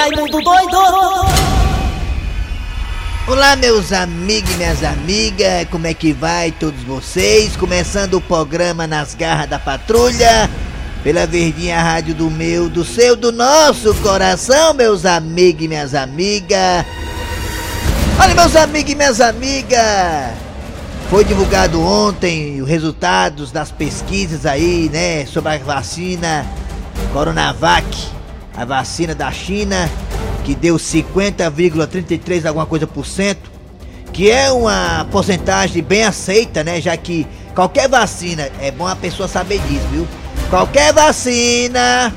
Raimundo 0.00 0.40
doido! 0.40 0.78
Olá, 3.28 3.54
meus 3.54 3.92
amigos 3.92 4.50
e 4.54 4.56
minhas 4.56 4.82
amigas, 4.82 5.68
como 5.70 5.86
é 5.86 5.92
que 5.92 6.10
vai 6.14 6.50
todos 6.50 6.82
vocês? 6.84 7.54
Começando 7.54 8.14
o 8.14 8.20
programa 8.20 8.86
Nas 8.86 9.14
Garras 9.14 9.46
da 9.46 9.58
Patrulha, 9.58 10.48
pela 11.04 11.26
Verdinha 11.26 11.82
Rádio 11.82 12.14
do 12.14 12.30
meu, 12.30 12.70
do 12.70 12.82
seu, 12.82 13.14
do 13.14 13.30
nosso 13.30 13.94
coração, 13.96 14.72
meus 14.72 15.04
amigos 15.04 15.64
e 15.64 15.68
minhas 15.68 15.94
amigas. 15.94 16.86
Olha, 18.18 18.34
meus 18.34 18.56
amigos 18.56 18.92
e 18.92 18.94
minhas 18.94 19.20
amigas, 19.20 20.32
foi 21.10 21.24
divulgado 21.24 21.78
ontem 21.78 22.62
os 22.62 22.66
resultados 22.66 23.52
das 23.52 23.70
pesquisas 23.70 24.46
aí, 24.46 24.88
né, 24.90 25.26
sobre 25.26 25.52
a 25.52 25.58
vacina 25.58 26.46
Coronavac, 27.12 27.84
a 28.56 28.64
vacina 28.64 29.14
da 29.14 29.30
China 29.30 29.90
que 30.44 30.54
deu 30.54 30.76
50,33 30.76 32.46
alguma 32.46 32.66
coisa 32.66 32.86
por 32.86 33.06
cento, 33.06 33.50
que 34.12 34.30
é 34.30 34.50
uma 34.50 35.06
porcentagem 35.10 35.82
bem 35.82 36.04
aceita, 36.04 36.64
né? 36.64 36.80
Já 36.80 36.96
que 36.96 37.26
qualquer 37.54 37.88
vacina, 37.88 38.48
é 38.60 38.70
bom 38.70 38.86
a 38.86 38.96
pessoa 38.96 39.28
saber 39.28 39.60
disso, 39.60 39.86
viu? 39.90 40.08
Qualquer 40.48 40.92
vacina 40.92 42.12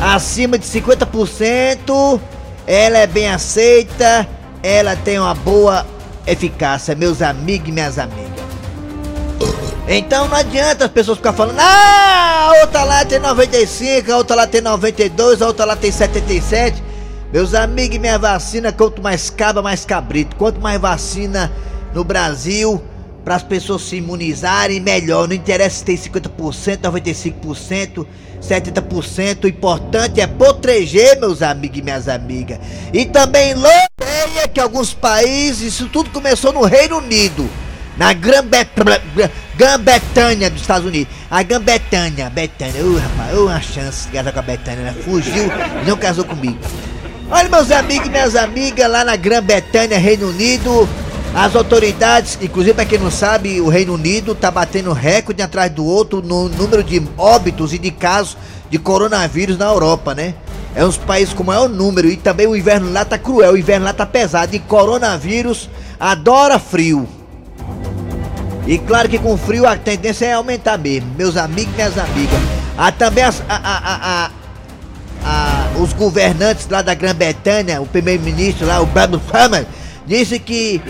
acima 0.00 0.58
de 0.58 0.66
50%, 0.66 2.20
ela 2.66 2.98
é 2.98 3.06
bem 3.06 3.28
aceita, 3.28 4.26
ela 4.62 4.96
tem 4.96 5.18
uma 5.18 5.34
boa 5.34 5.86
eficácia, 6.26 6.94
meus 6.94 7.20
amigos 7.22 7.68
e 7.68 7.72
minhas 7.72 7.98
amigas. 7.98 8.40
Então 9.92 10.28
não 10.28 10.36
adianta 10.36 10.84
as 10.84 10.90
pessoas 10.92 11.18
ficar 11.18 11.32
falando, 11.32 11.58
ah, 11.58 12.46
a 12.46 12.60
outra 12.60 12.84
lá 12.84 13.04
tem 13.04 13.18
95, 13.18 14.12
a 14.12 14.18
outra 14.18 14.36
lá 14.36 14.46
tem 14.46 14.60
92, 14.60 15.42
a 15.42 15.48
outra 15.48 15.64
lá 15.64 15.74
tem 15.74 15.90
77. 15.90 16.80
Meus 17.32 17.54
amigos, 17.54 17.98
minha 17.98 18.16
vacina, 18.16 18.72
quanto 18.72 19.02
mais 19.02 19.30
caba, 19.30 19.60
mais 19.60 19.84
cabrito. 19.84 20.36
Quanto 20.36 20.60
mais 20.60 20.80
vacina 20.80 21.50
no 21.92 22.04
Brasil, 22.04 22.80
para 23.24 23.34
as 23.34 23.42
pessoas 23.42 23.82
se 23.82 23.96
imunizarem, 23.96 24.78
melhor. 24.78 25.26
Não 25.26 25.34
interessa 25.34 25.78
se 25.78 25.84
tem 25.84 25.96
50%, 25.96 26.82
95%, 26.82 28.06
70%. 28.40 29.44
O 29.44 29.48
importante 29.48 30.20
é 30.20 30.26
proteger, 30.28 31.18
meus 31.18 31.42
amigos 31.42 31.78
e 31.78 31.82
minhas 31.82 32.08
amigas. 32.08 32.60
E 32.92 33.06
também 33.06 33.54
loteia 33.54 34.46
que 34.54 34.60
alguns 34.60 34.94
países, 34.94 35.74
isso 35.74 35.88
tudo 35.88 36.10
começou 36.10 36.52
no 36.52 36.62
Reino 36.62 36.98
Unido. 36.98 37.50
Na 38.00 38.12
Grã-Bretanha 38.14 40.48
dos 40.48 40.62
Estados 40.62 40.86
Unidos. 40.86 41.12
A 41.30 41.42
Grã-Bretanha, 41.42 42.30
Betânia, 42.30 42.82
ô 42.82 42.92
uh, 42.92 42.96
rapaz, 42.96 43.36
ô, 43.36 43.44
uma 43.44 43.60
chance 43.60 44.06
de 44.06 44.12
casar 44.14 44.32
com 44.32 44.38
a 44.38 44.42
Betânia, 44.42 44.84
né? 44.84 44.94
Fugiu 45.04 45.50
e 45.82 45.86
não 45.86 45.98
casou 45.98 46.24
comigo. 46.24 46.56
Olha, 47.30 47.50
meus 47.50 47.70
amigos 47.70 48.06
e 48.06 48.10
minhas 48.10 48.36
amigas, 48.36 48.90
lá 48.90 49.04
na 49.04 49.16
Grã-Bretanha, 49.16 49.98
Reino 49.98 50.30
Unido, 50.30 50.88
as 51.34 51.54
autoridades, 51.54 52.38
inclusive 52.40 52.72
para 52.72 52.86
quem 52.86 52.98
não 52.98 53.10
sabe, 53.10 53.60
o 53.60 53.68
Reino 53.68 53.92
Unido 53.92 54.34
tá 54.34 54.50
batendo 54.50 54.94
recorde 54.94 55.42
atrás 55.42 55.70
do 55.70 55.84
outro 55.84 56.22
no 56.22 56.48
número 56.48 56.82
de 56.82 57.02
óbitos 57.18 57.74
e 57.74 57.78
de 57.78 57.90
casos 57.90 58.34
de 58.70 58.78
coronavírus 58.78 59.58
na 59.58 59.66
Europa, 59.66 60.14
né? 60.14 60.32
É 60.74 60.82
um 60.82 60.88
dos 60.88 60.96
países 60.96 61.34
com 61.34 61.44
maior 61.44 61.68
número 61.68 62.08
e 62.08 62.16
também 62.16 62.46
o 62.46 62.56
inverno 62.56 62.90
lá 62.90 63.04
tá 63.04 63.18
cruel, 63.18 63.52
o 63.52 63.58
inverno 63.58 63.84
lá 63.84 63.92
tá 63.92 64.06
pesado 64.06 64.56
e 64.56 64.58
coronavírus 64.58 65.68
adora 66.00 66.58
frio. 66.58 67.19
E 68.66 68.78
claro 68.78 69.08
que 69.08 69.18
com 69.18 69.36
frio 69.36 69.66
a 69.66 69.76
tendência 69.76 70.26
é 70.26 70.32
aumentar 70.32 70.78
mesmo, 70.78 71.10
meus 71.16 71.36
amigos 71.36 71.72
e 71.72 71.76
minhas 71.76 71.98
amigas. 71.98 72.40
Ah, 72.76 72.92
também 72.92 73.24
as, 73.24 73.42
a, 73.48 73.56
a, 73.56 74.26
a, 74.26 74.30
a, 75.24 75.78
os 75.78 75.92
governantes 75.92 76.68
lá 76.68 76.82
da 76.82 76.94
Grã-Bretanha, 76.94 77.80
o 77.80 77.86
primeiro-ministro 77.86 78.66
lá, 78.66 78.80
o 78.80 78.86
Brad 78.86 79.14
Farmer, 79.30 79.66
disse 80.06 80.38
que 80.38 80.80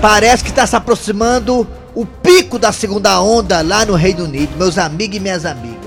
parece 0.00 0.44
que 0.44 0.50
está 0.50 0.66
se 0.66 0.76
aproximando 0.76 1.66
o 1.94 2.04
pico 2.04 2.58
da 2.58 2.72
segunda 2.72 3.20
onda 3.20 3.62
lá 3.62 3.84
no 3.84 3.94
Reino 3.94 4.24
Unido, 4.24 4.56
meus 4.56 4.78
amigos 4.78 5.16
e 5.16 5.20
minhas 5.20 5.44
amigas. 5.44 5.84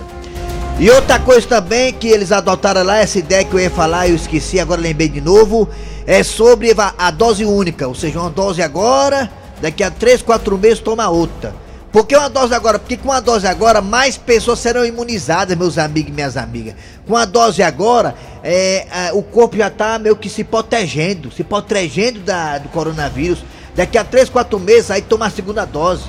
E 0.79 0.89
outra 0.91 1.19
coisa 1.19 1.47
também 1.47 1.91
que 1.91 2.07
eles 2.07 2.31
adotaram 2.31 2.83
lá, 2.83 2.97
essa 2.97 3.17
ideia 3.17 3.43
que 3.43 3.53
eu 3.53 3.59
ia 3.59 3.69
falar, 3.69 4.07
eu 4.07 4.15
esqueci, 4.15 4.59
agora 4.59 4.79
lembrei 4.79 5.09
de 5.09 5.19
novo, 5.19 5.67
é 6.05 6.21
sobre 6.23 6.73
a 6.97 7.11
dose 7.11 7.43
única, 7.43 7.87
ou 7.87 7.95
seja, 7.95 8.19
uma 8.19 8.29
dose 8.29 8.61
agora, 8.61 9.29
daqui 9.61 9.83
a 9.83 9.91
3, 9.91 10.21
4 10.21 10.57
meses 10.57 10.79
toma 10.79 11.09
outra. 11.09 11.53
Por 11.91 12.05
que 12.05 12.15
uma 12.15 12.29
dose 12.29 12.53
agora? 12.53 12.77
Porque 12.77 12.97
com 12.97 13.11
a 13.11 13.19
dose 13.19 13.47
agora, 13.47 13.81
mais 13.81 14.17
pessoas 14.17 14.59
serão 14.59 14.85
imunizadas, 14.85 15.57
meus 15.57 15.77
amigos 15.77 16.11
e 16.11 16.13
minhas 16.13 16.37
amigas. 16.37 16.75
Com 17.07 17.15
a 17.15 17.25
dose 17.25 17.63
agora, 17.63 18.13
é, 18.43 19.07
é, 19.07 19.13
o 19.13 19.23
corpo 19.23 19.57
já 19.57 19.67
está 19.67 19.97
meio 19.97 20.15
que 20.15 20.29
se 20.29 20.43
protegendo, 20.43 21.31
se 21.31 21.43
protegendo 21.43 22.19
da, 22.19 22.57
do 22.57 22.69
coronavírus. 22.69 23.43
Daqui 23.75 23.97
a 23.97 24.03
3, 24.03 24.29
4 24.29 24.59
meses, 24.59 24.91
aí 24.91 25.01
toma 25.01 25.27
a 25.27 25.29
segunda 25.29 25.65
dose. 25.65 26.03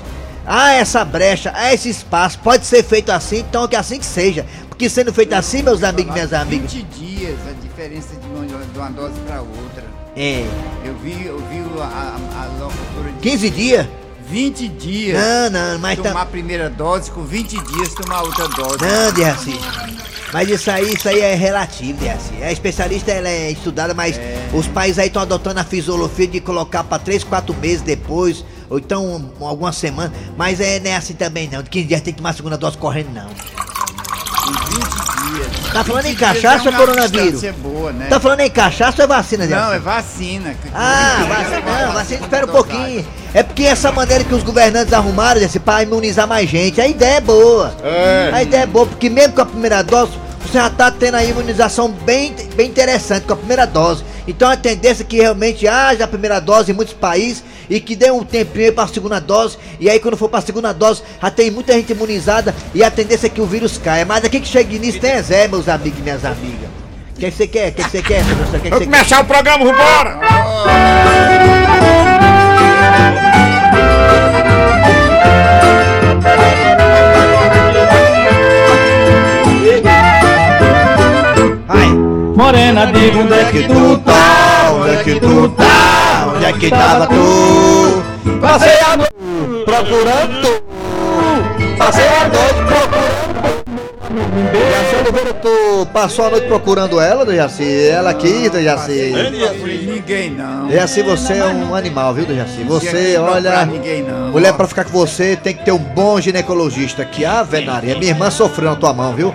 Ah, 0.45 0.73
essa 0.73 1.05
brecha, 1.05 1.51
há 1.55 1.73
esse 1.73 1.89
espaço, 1.89 2.39
pode 2.39 2.65
ser 2.65 2.83
feito 2.83 3.11
assim, 3.11 3.39
então 3.39 3.67
que 3.67 3.75
assim 3.75 3.99
que 3.99 4.05
seja. 4.05 4.45
Porque 4.67 4.89
sendo 4.89 5.13
feito 5.13 5.33
assim, 5.33 5.61
meus 5.61 5.83
amigos 5.83 6.11
e 6.11 6.13
minhas 6.13 6.33
amigas. 6.33 6.73
20 6.73 6.85
dias 6.97 7.37
a 7.47 7.51
diferença 7.61 8.15
de 8.15 8.27
uma, 8.27 8.45
de 8.45 8.77
uma 8.77 8.89
dose 8.89 9.19
para 9.27 9.41
outra. 9.41 9.88
É. 10.21 10.45
Eu 10.83 10.95
vi, 10.95 11.25
eu 11.25 11.37
vi 11.47 11.63
a, 11.79 11.85
a, 11.85 12.43
a 12.43 12.45
locutora 12.59 13.09
de 13.09 13.19
15 13.19 13.49
dias? 13.51 13.87
20 14.27 14.67
dias. 14.67 15.17
Não, 15.17 15.49
não, 15.49 15.79
mas 15.79 15.97
tomar 15.97 16.13
tá... 16.13 16.21
a 16.23 16.25
primeira 16.25 16.69
dose, 16.69 17.09
com 17.09 17.23
20 17.23 17.51
dias 17.71 17.93
tomar 17.93 18.23
outra 18.23 18.49
dose. 18.49 18.79
Não, 18.81 19.13
Dejaci. 19.13 19.57
Mas 20.33 20.49
isso 20.49 20.69
aí, 20.69 20.93
isso 20.93 21.07
aí 21.07 21.21
é 21.21 21.35
relativo, 21.35 21.97
Dejaci. 21.99 22.43
A 22.43 22.51
especialista 22.51 23.11
ela 23.13 23.29
é 23.29 23.49
estudada, 23.49 23.93
mas 23.93 24.17
é. 24.17 24.49
os 24.53 24.67
países 24.67 24.99
aí 24.99 25.07
estão 25.07 25.21
adotando 25.21 25.61
a 25.61 25.63
fisiologia 25.63 26.27
de 26.27 26.41
colocar 26.41 26.83
para 26.83 26.99
3, 26.99 27.23
4 27.23 27.55
meses 27.55 27.81
depois, 27.81 28.43
ou 28.69 28.77
então 28.77 29.31
algumas 29.39 29.77
semanas. 29.77 30.11
Mas 30.35 30.59
é, 30.59 30.81
não 30.81 30.91
é 30.91 30.97
assim 30.97 31.13
também 31.13 31.49
não. 31.49 31.63
De 31.63 31.69
15 31.69 31.87
dias 31.87 32.01
tem 32.01 32.13
que 32.13 32.17
tomar 32.17 32.31
a 32.31 32.33
segunda 32.33 32.57
dose 32.57 32.77
correndo 32.77 33.13
não. 33.13 33.29
Tá 35.71 35.83
falando 35.83 36.05
em 36.05 36.15
cachaça 36.15 36.69
ou 36.69 36.75
coronavírus? 36.75 37.41
Boa, 37.57 37.91
né? 37.91 38.07
Tá 38.07 38.19
falando 38.19 38.39
em 38.39 38.49
cachaça 38.49 38.97
ou 38.99 39.03
é 39.03 39.07
vacina, 39.07 39.47
Zé? 39.47 39.55
Não, 39.55 39.73
é 39.73 39.79
vacina. 39.79 40.55
Ah, 40.73 41.25
vacina, 41.27 41.85
não, 41.85 41.93
vacina 41.93 42.21
espera 42.21 42.45
um 42.45 42.49
pouquinho. 42.49 43.07
É 43.33 43.43
porque 43.43 43.63
essa 43.63 43.91
maneira 43.91 44.23
que 44.23 44.33
os 44.33 44.43
governantes 44.43 44.91
arrumaram, 44.93 45.39
Zé, 45.39 45.59
pra 45.59 45.83
imunizar 45.83 46.27
mais 46.27 46.49
gente, 46.49 46.81
a 46.81 46.87
ideia 46.87 47.17
é 47.17 47.21
boa. 47.21 47.73
É. 47.83 48.31
A 48.33 48.43
ideia 48.43 48.63
é 48.63 48.65
boa, 48.65 48.87
porque 48.87 49.09
mesmo 49.09 49.33
com 49.35 49.41
a 49.41 49.45
primeira 49.45 49.83
dose, 49.83 50.13
você 50.41 50.57
já 50.57 50.69
tá 50.69 50.89
tendo 50.89 51.15
a 51.15 51.23
imunização 51.23 51.89
bem, 51.89 52.35
bem 52.55 52.67
interessante 52.67 53.25
com 53.25 53.33
a 53.33 53.37
primeira 53.37 53.67
dose. 53.67 54.03
Então 54.29 54.47
a 54.47 54.55
tendência 54.55 55.01
é 55.01 55.05
que 55.05 55.17
realmente 55.17 55.67
haja 55.67 56.03
a 56.03 56.07
primeira 56.07 56.39
dose 56.39 56.71
em 56.71 56.75
muitos 56.75 56.93
países 56.93 57.43
e 57.67 57.79
que 57.79 57.95
dê 57.95 58.11
um 58.11 58.23
tempinho 58.23 58.71
para 58.71 58.83
a 58.83 58.87
segunda 58.87 59.19
dose. 59.19 59.57
E 59.79 59.89
aí 59.89 59.99
quando 59.99 60.15
for 60.15 60.29
para 60.29 60.37
a 60.37 60.43
segunda 60.43 60.71
dose, 60.71 61.01
já 61.19 61.31
tem 61.31 61.49
muita 61.49 61.73
gente 61.73 61.91
imunizada 61.91 62.53
e 62.75 62.83
a 62.83 62.91
tendência 62.91 63.25
é 63.25 63.29
que 63.29 63.41
o 63.41 63.47
vírus 63.47 63.79
caia. 63.79 64.05
Mas 64.05 64.23
aqui 64.23 64.39
que 64.39 64.47
chega 64.47 64.77
nisso 64.77 64.99
tem 64.99 65.19
Zé, 65.23 65.47
meus 65.47 65.67
amigos 65.67 65.97
e 65.97 66.03
minhas 66.03 66.23
amigas. 66.23 66.69
O 67.15 67.19
que 67.19 67.31
você 67.31 67.47
quer? 67.47 67.69
O 67.69 67.73
que 67.73 67.81
você 67.81 68.03
quer, 68.03 68.23
professor? 68.23 68.69
Vamos 68.69 68.85
começar 68.85 69.15
quer? 69.17 69.23
o 69.23 69.25
programa, 69.25 69.65
vambora! 69.65 71.58
Morena, 82.39 82.85
diga 82.85 83.17
onde 83.17 83.33
é 83.33 83.51
que 83.51 83.67
tu 83.67 83.97
tá, 83.97 84.71
onde 84.71 84.95
é 84.95 85.03
que 85.03 85.19
tu 85.19 85.49
tá, 85.49 86.33
onde 86.33 86.45
é 86.45 86.53
que 86.53 86.69
tava 86.69 87.05
tu? 87.07 88.01
Passei 88.39 88.79
a 88.79 88.95
noite 88.95 89.13
procurando 89.65 90.41
tu, 90.41 91.77
passei 91.77 92.07
a 92.07 92.29
noite 92.29 92.65
procurando 92.65 93.29
Jaci 94.09 94.95
Oliveira, 94.95 95.33
tu 95.33 95.85
passou 95.93 96.25
a 96.25 96.29
noite 96.31 96.47
procurando 96.47 96.99
ela, 96.99 97.25
Dejaci? 97.25 97.87
Ela 97.89 98.09
aqui, 98.09 98.49
Dejaci? 98.49 99.13
Ninguém 99.85 100.31
não. 100.31 100.67
Dejaci, 100.67 101.03
você 101.03 101.33
é 101.33 101.45
um 101.45 101.75
animal, 101.75 102.13
viu, 102.13 102.25
Dejaci? 102.25 102.63
Você, 102.63 103.17
olha. 103.17 103.67
Mulher, 104.31 104.53
pra 104.53 104.67
ficar 104.67 104.85
com 104.85 104.91
você, 104.91 105.35
tem 105.35 105.53
que 105.53 105.63
ter 105.63 105.71
um 105.71 105.77
bom 105.77 106.19
ginecologista. 106.19 107.05
Que 107.05 107.23
a 107.23 107.43
venaria. 107.43 107.97
Minha 107.99 108.11
irmã 108.11 108.31
sofreu 108.31 108.71
na 108.71 108.75
tua 108.75 108.93
mão, 108.93 109.13
viu? 109.13 109.31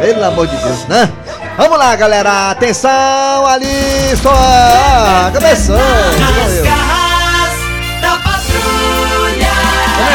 Pelo 0.00 0.24
amor 0.24 0.46
de 0.46 0.56
Deus, 0.56 0.86
né? 0.86 1.10
Vamos 1.56 1.78
lá, 1.78 1.94
galera. 1.96 2.50
Atenção, 2.50 3.46
ali, 3.46 4.16
só. 4.20 5.30
Começou. 5.32 5.76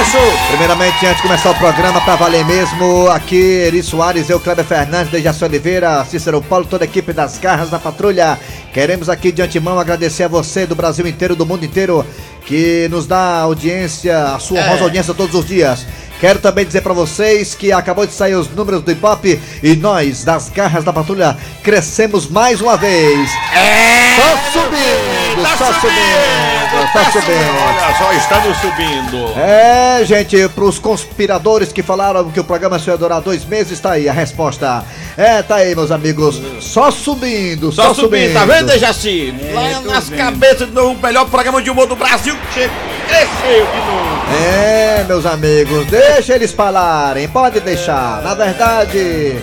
Sucesso! 0.07 0.47
Primeiramente, 0.49 1.05
antes 1.05 1.17
de 1.17 1.21
começar 1.21 1.51
o 1.51 1.55
programa, 1.55 1.99
pra 2.01 2.15
valer 2.15 2.45
mesmo, 2.45 3.09
aqui 3.09 3.35
Eri 3.35 3.83
Soares, 3.83 4.29
eu, 4.29 4.39
Kleber 4.39 4.63
Fernandes, 4.63 5.11
Dejaci 5.11 5.43
Oliveira, 5.43 6.05
Cícero 6.05 6.41
Paulo, 6.41 6.65
toda 6.65 6.85
a 6.85 6.87
equipe 6.87 7.11
das 7.11 7.37
Garras 7.37 7.69
da 7.69 7.77
Patrulha. 7.77 8.37
Queremos 8.77 9.09
aqui 9.09 9.31
de 9.31 9.41
antemão 9.41 9.79
agradecer 9.79 10.25
a 10.25 10.27
você 10.27 10.67
do 10.67 10.75
Brasil 10.75 11.07
inteiro, 11.07 11.35
do 11.35 11.47
mundo 11.47 11.65
inteiro, 11.65 12.05
que 12.45 12.87
nos 12.91 13.07
dá 13.07 13.39
audiência, 13.39 14.35
a 14.35 14.37
sua 14.37 14.59
honrosa 14.59 14.83
audiência 14.83 15.15
todos 15.15 15.33
os 15.33 15.47
dias. 15.47 15.83
Quero 16.19 16.37
também 16.37 16.63
dizer 16.63 16.81
pra 16.81 16.93
vocês 16.93 17.55
que 17.55 17.71
acabou 17.71 18.05
de 18.05 18.13
sair 18.13 18.35
os 18.35 18.47
números 18.47 18.83
do 18.83 18.91
Ibope 18.91 19.41
e 19.63 19.75
nós, 19.75 20.23
das 20.23 20.49
Garras 20.49 20.83
da 20.83 20.93
Patrulha, 20.93 21.35
crescemos 21.63 22.29
mais 22.29 22.61
uma 22.61 22.77
vez. 22.77 23.31
É! 23.51 24.15
Só 24.15 24.61
subindo, 24.61 25.41
Tá 25.41 25.57
só 25.57 25.73
subindo, 25.73 26.56
só 26.91 27.11
subindo. 27.11 27.57
Olha 27.67 27.95
só, 27.97 28.13
estamos 28.13 28.57
subindo. 28.57 29.39
É, 29.39 30.03
gente, 30.05 30.47
pros 30.49 30.79
conspiradores 30.79 31.71
que 31.71 31.81
falaram 31.83 32.29
que 32.31 32.39
o 32.39 32.43
programa 32.43 32.77
só 32.79 32.91
ia 32.91 32.97
durar 32.97 33.21
dois 33.21 33.45
meses, 33.45 33.79
tá 33.79 33.91
aí 33.93 34.07
a 34.09 34.13
resposta. 34.13 34.83
É, 35.17 35.41
tá 35.41 35.55
aí, 35.55 35.75
meus 35.75 35.91
amigos. 35.91 36.41
Só 36.61 36.91
subindo, 36.91 37.71
só, 37.71 37.87
Só 37.87 37.93
subindo, 37.93 38.33
tá 38.33 38.45
vendo, 38.45 38.67
Dejaci? 38.67 39.33
Lá 39.53 39.81
tô 39.81 39.89
nas 39.91 40.09
vendo. 40.09 40.17
cabeças 40.19 40.69
do 40.69 40.93
melhor 40.95 41.25
programa 41.29 41.61
de 41.61 41.69
humor 41.69 41.87
do 41.87 41.95
Brasil, 41.95 42.35
que 42.53 42.69
cresceu 43.07 43.65
de 43.65 43.77
novo. 43.77 44.17
É, 44.43 45.05
meus 45.07 45.25
amigos, 45.25 45.85
deixa 45.87 46.35
eles 46.35 46.51
falarem, 46.51 47.27
pode 47.27 47.59
deixar. 47.61 48.21
Na 48.21 48.33
verdade, 48.33 49.37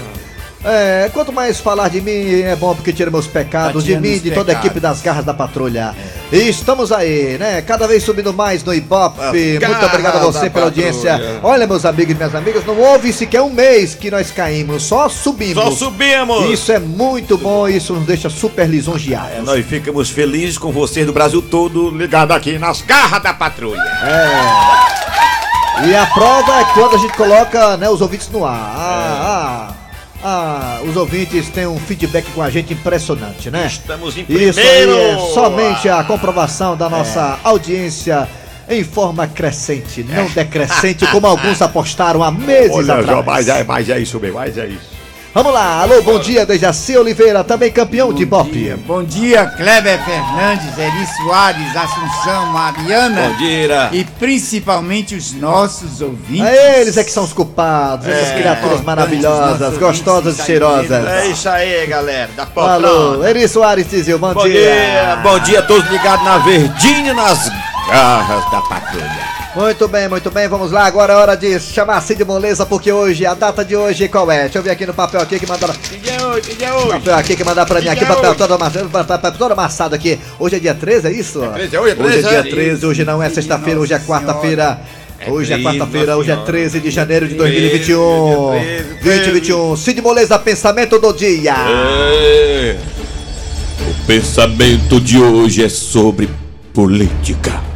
é, 0.64 1.10
quanto 1.12 1.32
mais 1.32 1.60
falar 1.60 1.88
de 1.88 2.00
mim 2.00 2.40
é 2.40 2.56
bom 2.56 2.74
porque 2.74 2.92
tira 2.92 3.10
meus 3.10 3.26
pecados, 3.26 3.84
de 3.84 3.98
mim, 3.98 4.18
de 4.18 4.30
toda 4.30 4.40
a 4.40 4.44
pecados. 4.46 4.64
equipe 4.66 4.80
das 4.80 5.02
garras 5.02 5.24
da 5.24 5.34
patrulha. 5.34 5.94
E 6.32 6.48
estamos 6.48 6.90
aí, 6.90 7.36
né? 7.38 7.62
Cada 7.62 7.86
vez 7.86 8.02
subindo 8.02 8.32
mais 8.32 8.64
no 8.64 8.72
Ibope. 8.74 9.20
Muito 9.20 9.60
garras 9.60 9.84
obrigado 9.84 10.16
a 10.16 10.20
você 10.20 10.48
pela 10.50 10.66
audiência. 10.66 11.40
Olha, 11.42 11.66
meus 11.66 11.84
amigos 11.84 12.12
e 12.12 12.16
minhas 12.16 12.34
amigas, 12.34 12.64
não 12.64 12.78
houve 12.78 13.12
sequer 13.12 13.42
um 13.42 13.50
mês 13.50 13.94
que 13.94 14.10
nós 14.10 14.30
caímos, 14.30 14.82
só 14.82 15.08
subimos. 15.08 15.62
Só 15.62 15.70
subimos. 15.70 16.50
Isso 16.50 16.72
é 16.72 16.78
muito 16.78 17.36
bom, 17.36 17.68
isso 17.68 17.92
nos 17.92 18.06
deixa 18.06 18.30
super 18.30 18.68
lisonjeados. 18.68 19.38
É, 19.38 19.42
nós 19.42 19.64
ficamos 19.66 20.10
felizes 20.10 20.58
com 20.58 20.72
vocês 20.72 21.06
do 21.06 21.12
Brasil 21.12 21.42
todo 21.42 21.90
ligado 21.90 22.32
aqui 22.32 22.58
nas 22.58 22.80
garras 22.82 23.22
da 23.22 23.32
patrulha. 23.34 23.82
E 25.86 25.94
a 25.94 26.06
prova 26.06 26.60
é 26.60 26.64
quando 26.72 26.94
a 26.94 26.98
gente 26.98 27.12
coloca 27.14 27.76
né, 27.76 27.90
os 27.90 28.00
ouvintes 28.00 28.28
no 28.30 28.44
ar. 28.44 28.74
Ah, 28.76 29.13
ah, 30.24 30.78
ah, 30.80 30.82
os 30.82 30.96
ouvintes 30.96 31.50
têm 31.50 31.66
um 31.66 31.78
feedback 31.78 32.24
com 32.32 32.40
a 32.40 32.48
gente 32.48 32.72
impressionante, 32.72 33.50
né? 33.50 33.66
Estamos 33.66 34.16
em 34.16 34.22
Isso 34.22 34.58
aí 34.58 34.82
primeiro. 34.82 34.92
é 34.92 35.18
somente 35.34 35.88
a 35.88 36.02
comprovação 36.02 36.74
da 36.76 36.88
nossa 36.88 37.38
audiência 37.44 38.26
em 38.66 38.82
forma 38.82 39.26
crescente, 39.26 40.02
não 40.02 40.26
decrescente, 40.26 41.06
como 41.08 41.26
alguns 41.26 41.60
apostaram 41.62 42.22
há 42.22 42.30
meses 42.30 42.72
Olha, 42.72 42.94
atrás. 42.94 43.26
Mas 43.26 43.48
é, 43.48 43.64
mas 43.64 43.90
é 43.90 43.98
isso 43.98 44.18
mesmo, 44.18 44.38
mas 44.38 44.56
é 44.56 44.66
isso. 44.66 44.93
Vamos 45.34 45.52
lá, 45.52 45.80
alô, 45.82 46.00
bom 46.02 46.16
dia, 46.20 46.46
Dejaci 46.46 46.96
Oliveira, 46.96 47.42
também 47.42 47.68
campeão 47.72 48.12
de 48.12 48.24
Bom 48.24 48.38
Bop. 48.44 48.52
dia. 48.52 48.78
Bom 48.86 49.02
dia, 49.02 49.44
Kleber 49.46 49.98
Fernandes, 50.04 50.78
Eri 50.78 51.06
Soares, 51.16 51.76
Assunção, 51.76 52.46
Mariana. 52.52 53.20
Bom 53.30 53.36
dia. 53.38 53.88
E 53.90 54.04
principalmente 54.04 55.16
os 55.16 55.32
nossos 55.32 56.00
ouvintes. 56.00 56.46
É 56.46 56.80
eles 56.82 56.96
é 56.96 57.02
que 57.02 57.10
são 57.10 57.24
os 57.24 57.32
culpados, 57.32 58.06
essas 58.06 58.28
É, 58.28 58.34
criaturas 58.38 58.80
importantes, 58.80 58.84
maravilhosas, 58.84 59.76
gostosas 59.76 60.38
e 60.38 60.42
cheirosas. 60.44 61.04
É 61.04 61.26
isso 61.26 61.48
aí, 61.48 61.84
galera. 61.88 62.30
Da 62.36 62.44
Alô, 62.44 62.52
poltrona. 62.54 63.28
Eri 63.28 63.48
Soares 63.48 63.88
Tizil, 63.88 64.20
bom, 64.20 64.32
Bom 64.34 64.44
dia. 64.44 65.18
Bom 65.20 65.38
dia 65.40 65.58
a 65.58 65.62
todos 65.62 65.90
ligados 65.90 66.24
na 66.24 66.38
Verdinha 66.38 67.12
nas 67.12 67.50
garras 67.88 68.50
da 68.52 68.60
patrulha. 68.60 69.13
Muito 69.54 69.86
bem, 69.86 70.08
muito 70.08 70.32
bem, 70.32 70.48
vamos 70.48 70.72
lá, 70.72 70.84
agora 70.84 71.12
é 71.12 71.16
hora 71.16 71.36
de 71.36 71.60
chamar 71.60 72.00
Cid 72.00 72.24
Moleza, 72.24 72.66
porque 72.66 72.90
hoje, 72.90 73.24
a 73.24 73.34
data 73.34 73.64
de 73.64 73.76
hoje 73.76 74.08
qual 74.08 74.28
é? 74.28 74.42
Deixa 74.42 74.58
eu 74.58 74.62
ver 74.64 74.70
aqui 74.70 74.84
no 74.84 74.92
papel 74.92 75.20
aqui 75.20 75.38
que 75.38 75.46
mandaram. 75.46 75.72
Que 75.74 75.96
dia 75.96 76.14
é 76.14 76.26
hoje? 76.26 76.40
Que 76.40 76.56
dia 76.56 76.66
é 76.66 76.74
hoje? 76.74 76.88
Papel 76.88 77.14
aqui 77.14 77.36
que 77.36 77.44
mandaram 77.44 77.68
pra 77.68 77.76
mim, 77.76 77.84
Que 77.84 77.88
aqui, 77.90 78.02
é 78.02 78.06
papel 78.06 78.34
todo 78.34 78.54
amassado, 78.54 78.88
papel 78.90 79.32
todo 79.32 79.52
amassado 79.52 79.94
aqui. 79.94 80.18
Hoje 80.40 80.56
é 80.56 80.58
dia 80.58 80.74
13, 80.74 81.06
é 81.06 81.12
isso? 81.12 81.38
13, 81.38 81.78
hoje 81.78 81.96
é 81.96 82.02
Hoje 82.02 82.18
é 82.18 82.22
13, 82.22 82.28
dia 82.28 82.38
é? 82.38 82.42
13, 82.42 82.86
hoje 82.86 83.04
não 83.04 83.22
é 83.22 83.30
sexta-feira, 83.30 83.78
hoje 83.78 83.94
é 83.94 83.98
quarta-feira. 84.00 84.80
É 85.20 85.30
Hoje 85.30 85.52
é 85.52 85.56
13, 85.56 85.62
quarta-feira, 85.78 86.16
hoje 86.16 86.30
é 86.32 86.34
nossa 86.34 86.46
13 86.46 86.80
de 86.80 86.90
janeiro 86.90 87.28
de 87.28 87.34
13, 87.36 87.52
2021. 87.52 88.50
dia 88.50 88.60
13, 88.60 88.84
13. 89.02 89.04
2021. 89.04 89.76
Cid 89.76 90.02
Moleza, 90.02 90.36
pensamento 90.36 90.98
do 90.98 91.12
dia. 91.12 91.54
É. 91.54 92.76
O 93.88 94.06
pensamento 94.06 95.00
de 95.00 95.18
hoje 95.20 95.64
é 95.64 95.68
sobre 95.68 96.28
política. 96.72 97.73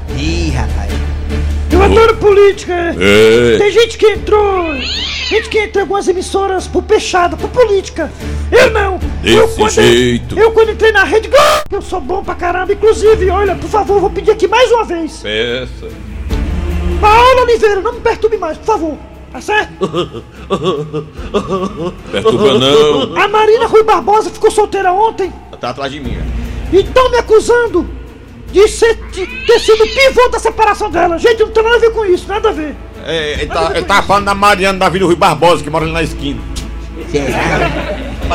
Adoro 1.85 2.17
política, 2.17 2.73
é. 2.75 3.59
Tem 3.59 3.71
gente 3.71 3.97
que 3.99 4.07
entrou. 4.07 4.75
Gente 5.29 5.49
que 5.49 5.59
entra 5.59 5.81
em 5.81 5.83
algumas 5.83 6.09
emissoras 6.09 6.67
por 6.67 6.83
peixada, 6.83 7.37
por 7.37 7.49
política. 7.51 8.11
Eu 8.51 8.71
não. 8.71 8.99
eu, 9.25 9.47
Desse 9.47 9.71
jeito. 9.83 10.39
Eu, 10.39 10.51
quando 10.53 10.71
entrei 10.73 10.91
na 10.93 11.05
rede, 11.05 11.31
eu 11.71 11.83
sou 11.83 12.01
bom 12.01 12.23
pra 12.25 12.35
caramba. 12.35 12.73
Inclusive, 12.73 13.29
olha, 13.31 13.55
por 13.55 13.69
favor, 13.69 14.01
vou 14.01 14.11
pedir 14.11 14.31
aqui 14.33 14.49
mais 14.49 14.71
uma 14.73 14.85
vez. 14.85 15.19
Peça. 15.19 15.89
Paola 17.01 17.43
Oliveira, 17.43 17.81
não 17.81 17.93
me 17.93 18.01
perturbe 18.01 18.37
mais, 18.39 18.57
por 18.59 18.67
favor. 18.67 18.99
Tá 19.31 19.41
certo? 19.43 19.73
Perturba 22.11 22.59
não. 22.59 23.17
A 23.23 23.29
Marina 23.29 23.67
Rui 23.67 23.83
Barbosa 23.83 24.31
ficou 24.31 24.51
solteira 24.51 24.91
ontem 24.93 25.31
Tá 25.61 25.71
atrás 25.71 25.93
de 25.93 26.01
mim. 26.01 26.17
e 26.73 26.77
estão 26.79 27.11
me 27.11 27.19
acusando 27.19 27.87
de, 28.53 28.69
ser, 28.69 28.95
de 29.13 29.27
ter 29.47 29.59
sido 29.61 29.85
pivô 29.87 30.29
da 30.29 30.39
separação 30.39 30.91
dela. 30.91 31.19
Gente, 31.19 31.41
não 31.41 31.51
tem 31.51 31.63
nada 31.63 31.77
a 31.77 31.81
ver 31.81 31.91
com 31.93 32.05
isso, 32.05 32.27
nada 32.29 32.49
a 32.49 32.53
ver. 32.53 32.75
É, 33.07 33.33
ele, 33.35 33.47
tá, 33.47 33.71
ele 33.75 33.85
tá 33.85 34.03
falando 34.03 34.25
da 34.27 34.35
Mariana 34.35 34.79
da 34.79 34.89
Vila 34.89 35.07
Rui 35.07 35.17
Barbosa, 35.17 35.63
que 35.63 35.71
mora 35.71 35.85
ali 35.85 35.93
na 35.93 36.03
esquina. 36.03 36.41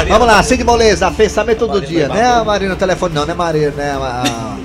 Vamos 0.08 0.28
lá, 0.28 0.42
Cid 0.42 0.64
Moleza, 0.64 1.12
pensamento 1.12 1.68
do 1.68 1.80
dia. 1.82 2.08
Não 2.08 2.16
é 2.16 2.26
a 2.26 2.44
Marina 2.44 2.72
no 2.72 2.80
telefone, 2.80 3.14
não, 3.14 3.26
não 3.26 3.34
é 3.34 3.36
Marina, 3.38 3.72
né? 3.72 3.92
a- 4.00 4.56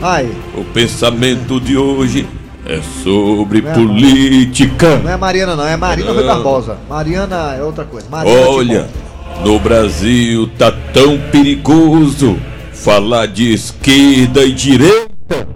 Ai, 0.00 0.28
O 0.56 0.62
pensamento 0.62 1.58
de 1.60 1.76
hoje 1.76 2.28
é 2.64 2.80
sobre 3.02 3.60
Não 3.62 3.70
é, 3.70 3.74
política. 3.74 4.96
não 4.98 5.10
é 5.10 5.16
Mariana, 5.16 5.56
não, 5.56 5.66
é 5.66 5.76
Marina 5.76 6.12
Rui. 6.12 6.24
Barbosa. 6.24 6.78
Mariana 6.88 7.56
é 7.58 7.62
outra 7.62 7.84
coisa. 7.84 8.06
Mariana 8.08 8.48
Olha, 8.48 8.88
Timon. 9.34 9.44
no 9.52 9.58
Brasil 9.58 10.48
tá 10.56 10.70
tão 10.92 11.18
perigoso 11.32 12.38
falar 12.82 13.26
de 13.26 13.52
esquerda 13.52 14.44
e 14.44 14.52
direita 14.52 15.48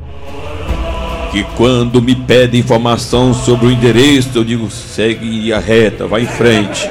que 1.30 1.44
quando 1.56 2.02
me 2.02 2.14
pedem 2.14 2.60
informação 2.60 3.32
sobre 3.32 3.66
o 3.66 3.70
endereço 3.70 4.30
eu 4.34 4.44
digo 4.44 4.70
segue 4.70 5.52
a 5.52 5.58
reta, 5.58 6.06
vai 6.06 6.22
em 6.22 6.26
frente. 6.26 6.90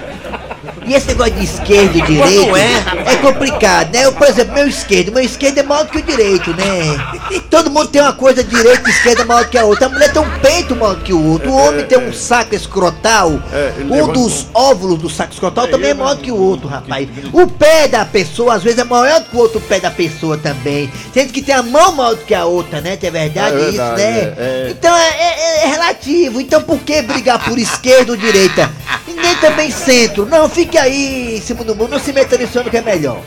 E 0.92 0.94
esse 0.94 1.08
negócio 1.08 1.32
de 1.36 1.46
esquerda 1.46 1.98
e 1.98 2.02
direito 2.02 2.54
é, 2.58 3.16
complicado, 3.22 3.94
né? 3.94 4.04
Eu, 4.06 4.12
por 4.12 4.28
exemplo, 4.28 4.54
meu 4.56 4.68
esquerdo, 4.68 5.14
meu 5.14 5.24
esquerdo 5.24 5.58
é 5.60 5.64
maior 5.64 5.86
do 5.86 5.90
que 5.92 6.00
o 6.00 6.02
direito, 6.02 6.50
né? 6.54 7.40
Todo 7.50 7.70
mundo 7.72 7.88
tem 7.88 8.02
uma 8.02 8.12
coisa 8.12 8.44
direita 8.44 8.90
e 8.90 8.92
esquerda 8.92 9.24
maior 9.24 9.46
do 9.46 9.50
que 9.50 9.58
a 9.58 9.64
outra. 9.64 9.86
A 9.86 9.90
mulher 9.90 10.12
tem 10.12 10.22
um 10.22 10.30
peito 10.40 10.76
maior 10.76 10.96
do 10.96 11.02
que 11.04 11.14
o 11.14 11.26
outro. 11.32 11.50
O 11.50 11.56
homem 11.56 11.86
tem 11.86 11.98
um 11.98 12.12
saco 12.12 12.54
escrotal. 12.54 13.32
É, 13.54 13.72
Um 13.90 14.12
dos 14.12 14.48
óvulos 14.54 15.00
do 15.00 15.10
saco 15.10 15.32
escrotal 15.32 15.66
também 15.70 15.92
é 15.92 15.94
maior 15.94 16.16
do 16.16 16.22
que 16.24 16.32
o 16.32 16.36
outro, 16.36 16.68
rapaz. 16.68 17.08
O 17.32 17.48
pé 17.48 17.88
da 17.88 18.04
pessoa, 18.04 18.56
às 18.56 18.64
vezes, 18.64 18.80
é 18.80 18.84
maior 18.84 19.22
do 19.22 19.30
que 19.30 19.36
o 19.38 19.40
outro 19.40 19.62
pé 19.62 19.80
da 19.80 19.92
pessoa 19.92 20.38
também. 20.38 20.92
Sendo 21.14 21.32
que 21.32 21.42
tem 21.42 21.56
a 21.56 21.64
mão 21.64 21.94
maior 21.94 22.16
do 22.16 22.26
que 22.26 22.36
a 22.36 22.44
outra, 22.44 22.82
né? 22.82 22.98
É 23.02 23.10
verdade, 23.10 23.56
É 23.56 23.60
isso, 23.60 23.72
verdade, 23.78 24.02
né? 24.02 24.20
é, 24.20 24.68
é. 24.68 24.68
Então 24.72 24.94
é, 24.94 25.08
é- 25.10 25.64
é 25.64 25.68
relativo. 25.68 26.42
Então 26.42 26.62
por 26.62 26.80
que 26.80 27.02
brigar 27.02 27.40
por 27.46 27.58
esquerda 27.60 28.12
ou 28.12 28.18
direita? 28.18 28.70
E 29.08 29.14
nem 29.14 29.36
também 29.38 29.72
centro. 29.72 30.26
Não, 30.26 30.48
fique 30.50 30.78
aí 30.82 31.38
em 31.38 31.42
cima 31.42 31.64
do 31.64 31.76
muro. 31.76 31.92
Não 31.92 32.00
se 32.00 32.12
meta 32.14 32.38
nisso 32.38 32.60
ano 32.60 32.70
que 32.70 32.78
é 32.78 32.82
melhor. 32.82 33.20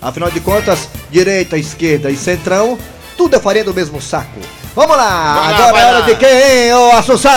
Afinal 0.00 0.30
de 0.30 0.40
contas, 0.40 0.88
direita, 1.10 1.56
esquerda 1.56 2.10
e 2.10 2.16
centrão, 2.16 2.78
tudo 3.16 3.36
é 3.36 3.40
farinha 3.40 3.64
do 3.64 3.74
mesmo 3.74 4.00
saco. 4.00 4.38
Vamos 4.74 4.96
lá, 4.96 5.34
Vai 5.34 5.54
agora 5.54 5.78
é 5.80 5.86
hora 5.86 5.98
lá. 6.00 6.06
de 6.06 6.16
quem, 6.16 6.74
ô 6.74 6.92
Assunção? 6.92 7.30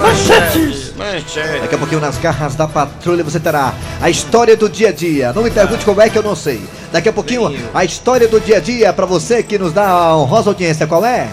Manchetes! 0.00 0.94
Manchete. 0.96 1.60
Daqui 1.60 1.74
a 1.74 1.78
pouquinho 1.78 2.00
nas 2.00 2.16
garras 2.18 2.54
da 2.54 2.66
patrulha 2.66 3.22
você 3.22 3.38
terá 3.38 3.74
a 4.00 4.08
história 4.10 4.56
do 4.56 4.68
dia 4.68 4.88
a 4.88 4.92
dia. 4.92 5.32
Não 5.32 5.42
me 5.42 5.50
pergunte 5.50 5.84
como 5.84 6.00
é 6.00 6.08
que 6.08 6.16
eu 6.18 6.22
não 6.22 6.34
sei. 6.34 6.60
Daqui 6.92 7.08
a 7.08 7.12
pouquinho 7.12 7.54
a 7.74 7.84
história 7.84 8.26
do 8.26 8.40
dia 8.40 8.56
a 8.56 8.60
dia 8.60 8.92
pra 8.92 9.06
você 9.06 9.42
que 9.42 9.58
nos 9.58 9.72
dá 9.72 9.86
a 9.88 10.16
honrosa 10.16 10.50
audiência. 10.50 10.86
Qual 10.86 11.04
é? 11.04 11.28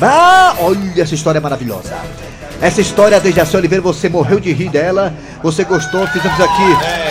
Ah, 0.00 0.54
olha 0.60 1.02
essa 1.02 1.14
história 1.14 1.40
maravilhosa. 1.40 1.94
Essa 2.60 2.82
história, 2.82 3.18
Dejaci 3.18 3.56
Oliveira, 3.56 3.82
você 3.82 4.06
morreu 4.08 4.38
de 4.38 4.52
rir 4.52 4.68
dela, 4.68 5.14
você 5.42 5.64
gostou, 5.64 6.06
fizemos 6.08 6.38
aqui 6.38 6.62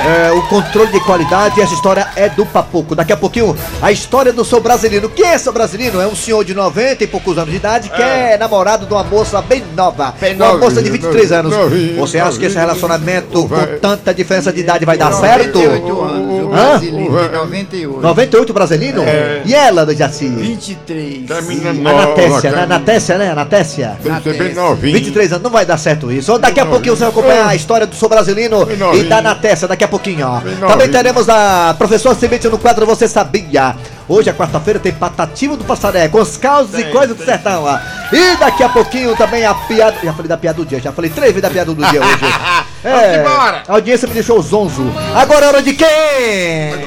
é, 0.08 0.32
o 0.32 0.44
controle 0.48 0.92
de 0.92 1.00
qualidade 1.00 1.60
e 1.60 1.64
essa 1.64 1.74
história 1.74 2.08
é 2.16 2.30
do 2.30 2.46
Papuco. 2.46 2.94
Daqui 2.94 3.12
a 3.12 3.18
pouquinho, 3.18 3.58
a 3.82 3.92
história 3.92 4.32
do 4.32 4.46
seu 4.46 4.62
brasileiro. 4.62 5.10
Quem 5.10 5.26
é 5.26 5.38
seu 5.40 5.52
brasileiro? 5.52 6.00
É 6.00 6.06
um 6.06 6.16
senhor 6.16 6.46
de 6.46 6.54
90 6.54 7.04
e 7.04 7.08
poucos 7.08 7.36
anos 7.38 7.50
de 7.50 7.56
idade 7.56 7.90
que 7.90 8.00
é, 8.02 8.38
namorado 8.38 8.86
de 8.86 8.94
uma 8.94 9.04
moça 9.04 9.42
bem 9.42 9.64
nova. 9.76 10.14
Bem 10.22 10.36
uma 10.36 10.46
novinho, 10.46 10.64
moça 10.64 10.84
de 10.84 10.90
23 10.92 11.32
anos. 11.32 11.52
novinho, 11.56 11.96
Você 11.98 12.20
acha 12.20 12.38
que 12.38 12.46
esse 12.46 12.56
novinho. 12.56 12.60
relacionamento 12.76 13.48
com 13.50 13.80
tanta 13.82 14.14
diferença 14.14 14.54
de 14.54 14.60
idade 14.60 14.86
vai 14.86 14.98
dar 15.00 15.12
certo? 15.14 15.58
98 15.58 16.02
anos. 16.02 16.29
Brasileiro, 16.50 17.30
de 17.30 17.36
98. 17.38 18.02
98 18.02 18.54
brasileiro? 18.54 19.02
E 19.46 19.54
ela, 19.54 19.86
Dejaci? 19.86 20.28
23. 20.28 21.26
Termina 21.28 21.74
nova. 21.74 22.04
Anatécia, 22.04 22.52
né? 22.52 22.62
Anatécia, 22.64 23.18
né? 23.18 23.32
Anatécia? 23.32 23.98
Tem 24.02 24.16
que 24.16 24.24
ser 24.24 24.30
bem 24.32 24.40
Natécia. 24.42 24.62
novinho. 24.62 24.94
23 24.94 25.32
anos, 25.34 25.44
não 25.44 25.52
vai 25.52 25.66
dar 25.66 25.78
certo 25.78 26.12
isso. 26.12 26.38
Daqui 26.38 26.60
a 26.60 26.66
pouquinho 26.66 26.96
você 26.96 27.02
vai 27.02 27.10
acompanhar 27.10 27.48
a 27.48 27.56
história 27.56 27.88
do 27.88 27.96
Sou 27.96 28.10
Brasilino 28.10 28.68
e 28.96 29.04
da 29.04 29.22
Natécia, 29.22 29.68
daqui 29.68 29.84
a 29.84 29.88
pouquinho, 29.88 30.28
ó. 30.28 30.42
Também 30.68 30.90
teremos 30.90 31.28
a 31.30 31.76
professora 31.78 32.16
Cimite 32.16 32.48
no 32.48 32.58
quadro 32.58 32.86
Você 32.86 33.08
Sabia. 33.08 33.76
Hoje 34.10 34.28
é 34.28 34.34
quarta-feira, 34.34 34.80
tem 34.80 34.92
Patativo 34.92 35.56
do 35.56 35.64
Passaré, 35.64 36.08
com 36.08 36.20
os 36.20 36.36
causos 36.36 36.80
e 36.80 36.84
coisas 36.86 37.16
do 37.16 37.24
sertão, 37.24 37.64
ó. 37.64 37.78
E 38.12 38.36
daqui 38.38 38.64
a 38.64 38.70
pouquinho 38.70 39.16
também 39.16 39.46
a 39.46 39.54
piada. 39.54 39.98
Já 40.04 40.12
falei 40.12 40.28
da 40.28 40.36
piada 40.36 40.58
do 40.58 40.66
dia, 40.66 40.80
já 40.80 40.92
falei 40.92 41.12
três 41.12 41.28
vezes 41.32 41.44
da 41.44 41.50
piada 41.52 41.72
do 41.72 41.86
dia 41.86 42.02
hoje. 42.02 42.20
É, 42.82 43.26
a 43.68 43.74
audiência 43.74 44.08
me 44.08 44.14
deixou 44.14 44.42
zonzo. 44.42 44.90
Agora 45.14 45.44
é 45.44 45.48
hora 45.50 45.62
de 45.62 45.74
quem? 45.74 45.88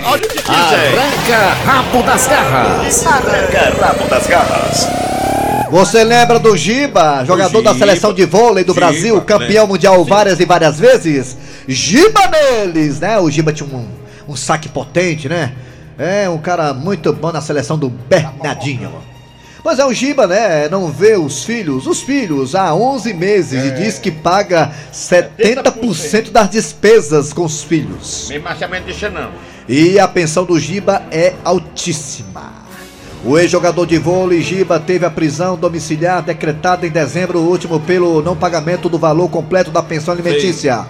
Olha 0.06 0.24
o 0.24 0.26
que. 0.26 0.50
Arranca 0.50 1.54
rabo 1.66 2.02
das 2.02 2.26
garras. 2.26 3.06
Arranca 3.06 3.76
rabo 3.78 4.08
das 4.08 4.26
garras. 4.26 4.88
Você 5.70 6.02
lembra 6.02 6.38
do 6.38 6.56
Giba, 6.56 7.26
jogador 7.26 7.60
da 7.60 7.74
Giba. 7.74 7.86
seleção 7.86 8.14
de 8.14 8.24
vôlei 8.24 8.64
do 8.64 8.72
Giba, 8.72 8.86
Brasil, 8.86 9.20
campeão 9.20 9.66
mundial 9.66 10.02
várias 10.02 10.40
e 10.40 10.46
várias 10.46 10.80
vezes? 10.80 11.36
Giba 11.68 12.22
neles, 12.26 12.98
né? 12.98 13.18
O 13.18 13.30
Giba 13.30 13.52
tinha 13.52 13.68
um, 13.68 13.86
um 14.26 14.34
saque 14.34 14.70
potente, 14.70 15.28
né? 15.28 15.52
É, 16.02 16.28
um 16.28 16.38
cara 16.38 16.74
muito 16.74 17.12
bom 17.12 17.30
na 17.30 17.40
seleção 17.40 17.78
do 17.78 17.88
Bernardinho. 17.88 18.92
Pois 19.62 19.78
é, 19.78 19.84
o 19.84 19.94
Giba, 19.94 20.26
né, 20.26 20.68
não 20.68 20.88
vê 20.88 21.16
os 21.16 21.44
filhos, 21.44 21.86
os 21.86 22.02
filhos, 22.02 22.56
há 22.56 22.74
11 22.74 23.14
meses 23.14 23.64
e 23.64 23.70
diz 23.70 24.00
que 24.00 24.10
paga 24.10 24.72
70% 24.92 26.32
das 26.32 26.50
despesas 26.50 27.32
com 27.32 27.44
os 27.44 27.62
filhos. 27.62 28.26
Meu 28.28 28.42
machamento 28.42 28.86
deixa 28.86 29.08
não. 29.08 29.30
E 29.68 30.00
a 30.00 30.08
pensão 30.08 30.44
do 30.44 30.58
Giba 30.58 31.04
é 31.12 31.34
altíssima. 31.44 32.52
O 33.24 33.38
ex-jogador 33.38 33.86
de 33.86 33.98
vôlei 33.98 34.42
Giba 34.42 34.80
teve 34.80 35.06
a 35.06 35.10
prisão 35.10 35.56
domiciliar 35.56 36.20
decretada 36.20 36.84
em 36.84 36.90
dezembro 36.90 37.38
último 37.38 37.78
pelo 37.78 38.20
não 38.20 38.36
pagamento 38.36 38.88
do 38.88 38.98
valor 38.98 39.28
completo 39.28 39.70
da 39.70 39.84
pensão 39.84 40.12
alimentícia. 40.12 40.84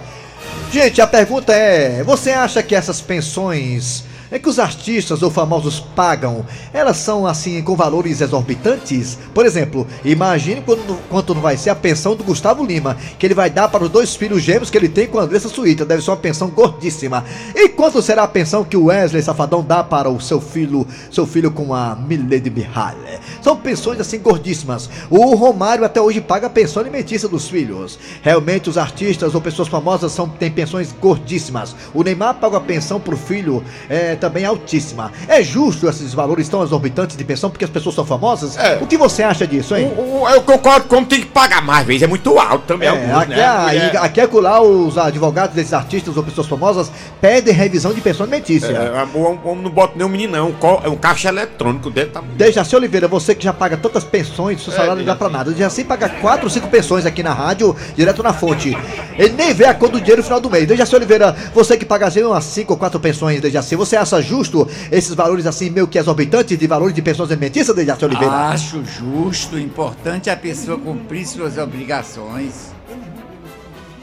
Gente, 0.71 0.99
a 0.99 1.05
pergunta 1.05 1.53
é: 1.53 2.01
você 2.03 2.31
acha 2.31 2.63
que 2.63 2.73
essas 2.73 2.99
pensões 2.99 4.03
é 4.33 4.39
que 4.39 4.49
os 4.49 4.57
artistas 4.57 5.21
ou 5.21 5.29
famosos 5.29 5.79
pagam, 5.79 6.43
elas 6.73 6.97
são 6.97 7.27
assim 7.27 7.61
com 7.61 7.75
valores 7.75 8.19
exorbitantes? 8.19 9.19
Por 9.31 9.45
exemplo, 9.45 9.85
imagine 10.03 10.63
quanto 11.07 11.35
não 11.35 11.41
vai 11.41 11.55
ser 11.55 11.69
a 11.69 11.75
pensão 11.75 12.15
do 12.15 12.23
Gustavo 12.23 12.65
Lima, 12.65 12.97
que 13.19 13.27
ele 13.27 13.35
vai 13.35 13.51
dar 13.51 13.67
para 13.67 13.83
os 13.83 13.91
dois 13.91 14.15
filhos 14.15 14.41
gêmeos 14.41 14.71
que 14.71 14.77
ele 14.77 14.89
tem 14.89 15.05
com 15.05 15.19
a 15.19 15.23
Andressa 15.23 15.47
Suíta. 15.47 15.85
Deve 15.85 16.01
ser 16.01 16.09
uma 16.09 16.17
pensão 16.17 16.49
gordíssima. 16.49 17.23
E 17.53 17.69
quanto 17.69 18.01
será 18.01 18.23
a 18.23 18.27
pensão 18.27 18.63
que 18.63 18.75
o 18.75 18.85
Wesley 18.85 19.21
Safadão 19.21 19.63
dá 19.63 19.83
para 19.83 20.09
o 20.09 20.19
seu 20.19 20.41
filho, 20.41 20.87
seu 21.11 21.27
filho 21.27 21.51
com 21.51 21.71
a 21.71 21.95
Milady 21.95 22.49
Mihaly? 22.49 23.19
São 23.39 23.55
pensões 23.55 23.99
assim 23.99 24.17
gordíssimas. 24.17 24.89
O 25.11 25.35
Romário 25.35 25.85
até 25.85 26.01
hoje 26.01 26.19
paga 26.19 26.47
a 26.47 26.49
pensão 26.49 26.81
alimentícia 26.81 27.29
dos 27.29 27.47
filhos. 27.47 27.99
Realmente 28.23 28.67
os 28.67 28.79
artistas 28.79 29.35
ou 29.35 29.41
pessoas 29.41 29.67
famosas 29.67 30.11
são, 30.11 30.27
têm 30.27 30.49
pensões 30.49 30.91
gordíssimas. 30.91 31.75
O 31.93 32.01
Neymar 32.01 32.33
paga 32.39 32.57
a 32.57 32.61
pensão 32.61 32.99
pro 32.99 33.15
filho 33.15 33.63
é, 33.87 34.22
também 34.23 34.45
altíssima. 34.45 35.11
É 35.27 35.43
justo 35.43 35.89
esses 35.89 36.13
valores 36.13 36.47
tão 36.47 36.63
exorbitantes 36.63 37.17
de 37.17 37.23
pensão 37.25 37.49
porque 37.49 37.65
as 37.65 37.69
pessoas 37.71 37.93
são 37.93 38.05
famosas? 38.05 38.57
É. 38.57 38.77
O 38.81 38.87
que 38.87 38.95
você 38.97 39.21
acha 39.21 39.45
disso, 39.45 39.75
hein? 39.75 39.91
O- 39.97 40.21
o- 40.23 40.29
Eu 40.29 40.41
concordo 40.43 40.87
como 40.87 41.05
tem 41.05 41.19
que 41.19 41.25
pagar 41.25 41.61
mais 41.61 41.85
vezes, 41.85 42.03
é 42.03 42.07
muito 42.07 42.39
alto 42.39 42.63
também. 42.65 42.87
É, 42.87 42.91
alguns, 42.91 43.17
aqui, 43.17 43.29
né? 43.31 43.91
é, 43.93 43.97
aqui 43.97 44.21
é 44.21 44.29
lá 44.33 44.61
os 44.61 44.97
advogados 44.97 45.53
desses 45.55 45.73
artistas 45.73 46.15
ou 46.15 46.23
pessoas 46.23 46.47
famosas 46.47 46.89
pedem 47.19 47.53
revisão 47.53 47.93
de 47.93 47.99
pensão 47.99 48.23
alimentícia. 48.23 48.67
É, 48.67 49.05
o 49.17 49.21
homem 49.47 49.63
não 49.63 49.69
bota 49.69 49.93
nem 49.97 50.05
um 50.05 50.09
menino, 50.09 50.31
não. 50.33 50.79
É 50.83 50.87
um 50.89 50.95
caixa 50.95 51.27
eletrônico 51.27 51.89
dele 51.89 52.09
tá. 52.11 52.21
Dejaci 52.35 52.75
Oliveira, 52.77 53.07
você 53.09 53.35
que 53.35 53.43
já 53.43 53.51
paga 53.51 53.75
tantas 53.75 54.03
pensões, 54.05 54.63
seu 54.63 54.71
salário 54.71 54.95
não 54.97 55.03
dá 55.05 55.15
pra 55.15 55.27
nada. 55.29 55.51
Dejaci 55.51 55.83
paga 55.83 56.07
4 56.07 56.45
ou 56.45 56.49
5 56.49 56.67
pensões 56.69 57.05
aqui 57.05 57.21
na 57.21 57.33
rádio, 57.33 57.75
direto 57.95 58.23
na 58.23 58.31
fonte. 58.33 58.75
Ele 59.17 59.33
nem 59.33 59.53
vê 59.53 59.65
a 59.65 59.73
cor 59.73 59.89
do 59.89 59.99
dinheiro 59.99 60.21
no 60.21 60.23
final 60.23 60.39
do 60.39 60.49
mês. 60.49 60.65
Dejaci 60.67 60.95
Oliveira, 60.95 61.35
você 61.53 61.75
que 61.77 61.85
paga 61.85 62.07
assim 62.07 62.23
umas 62.23 62.43
5 62.45 62.71
ou 62.73 62.79
4 62.79 62.99
pensões, 62.99 63.41
Dejaci, 63.41 63.75
você 63.75 63.95
acha 63.97 64.12
justo 64.21 64.67
esses 64.91 65.13
valores 65.13 65.45
assim, 65.45 65.69
meio 65.69 65.87
que 65.87 65.97
exorbitantes 65.97 66.57
de 66.57 66.67
valores 66.67 66.93
de 66.93 67.01
pensões 67.01 67.31
alimentícias, 67.31 67.75
Dejaci 67.75 68.05
Oliveira? 68.05 68.33
Acho 68.33 68.83
justo, 68.83 69.57
importante 69.57 70.29
a 70.29 70.35
pessoa 70.35 70.77
cumprir 70.77 71.25
suas 71.25 71.57
obrigações. 71.57 72.72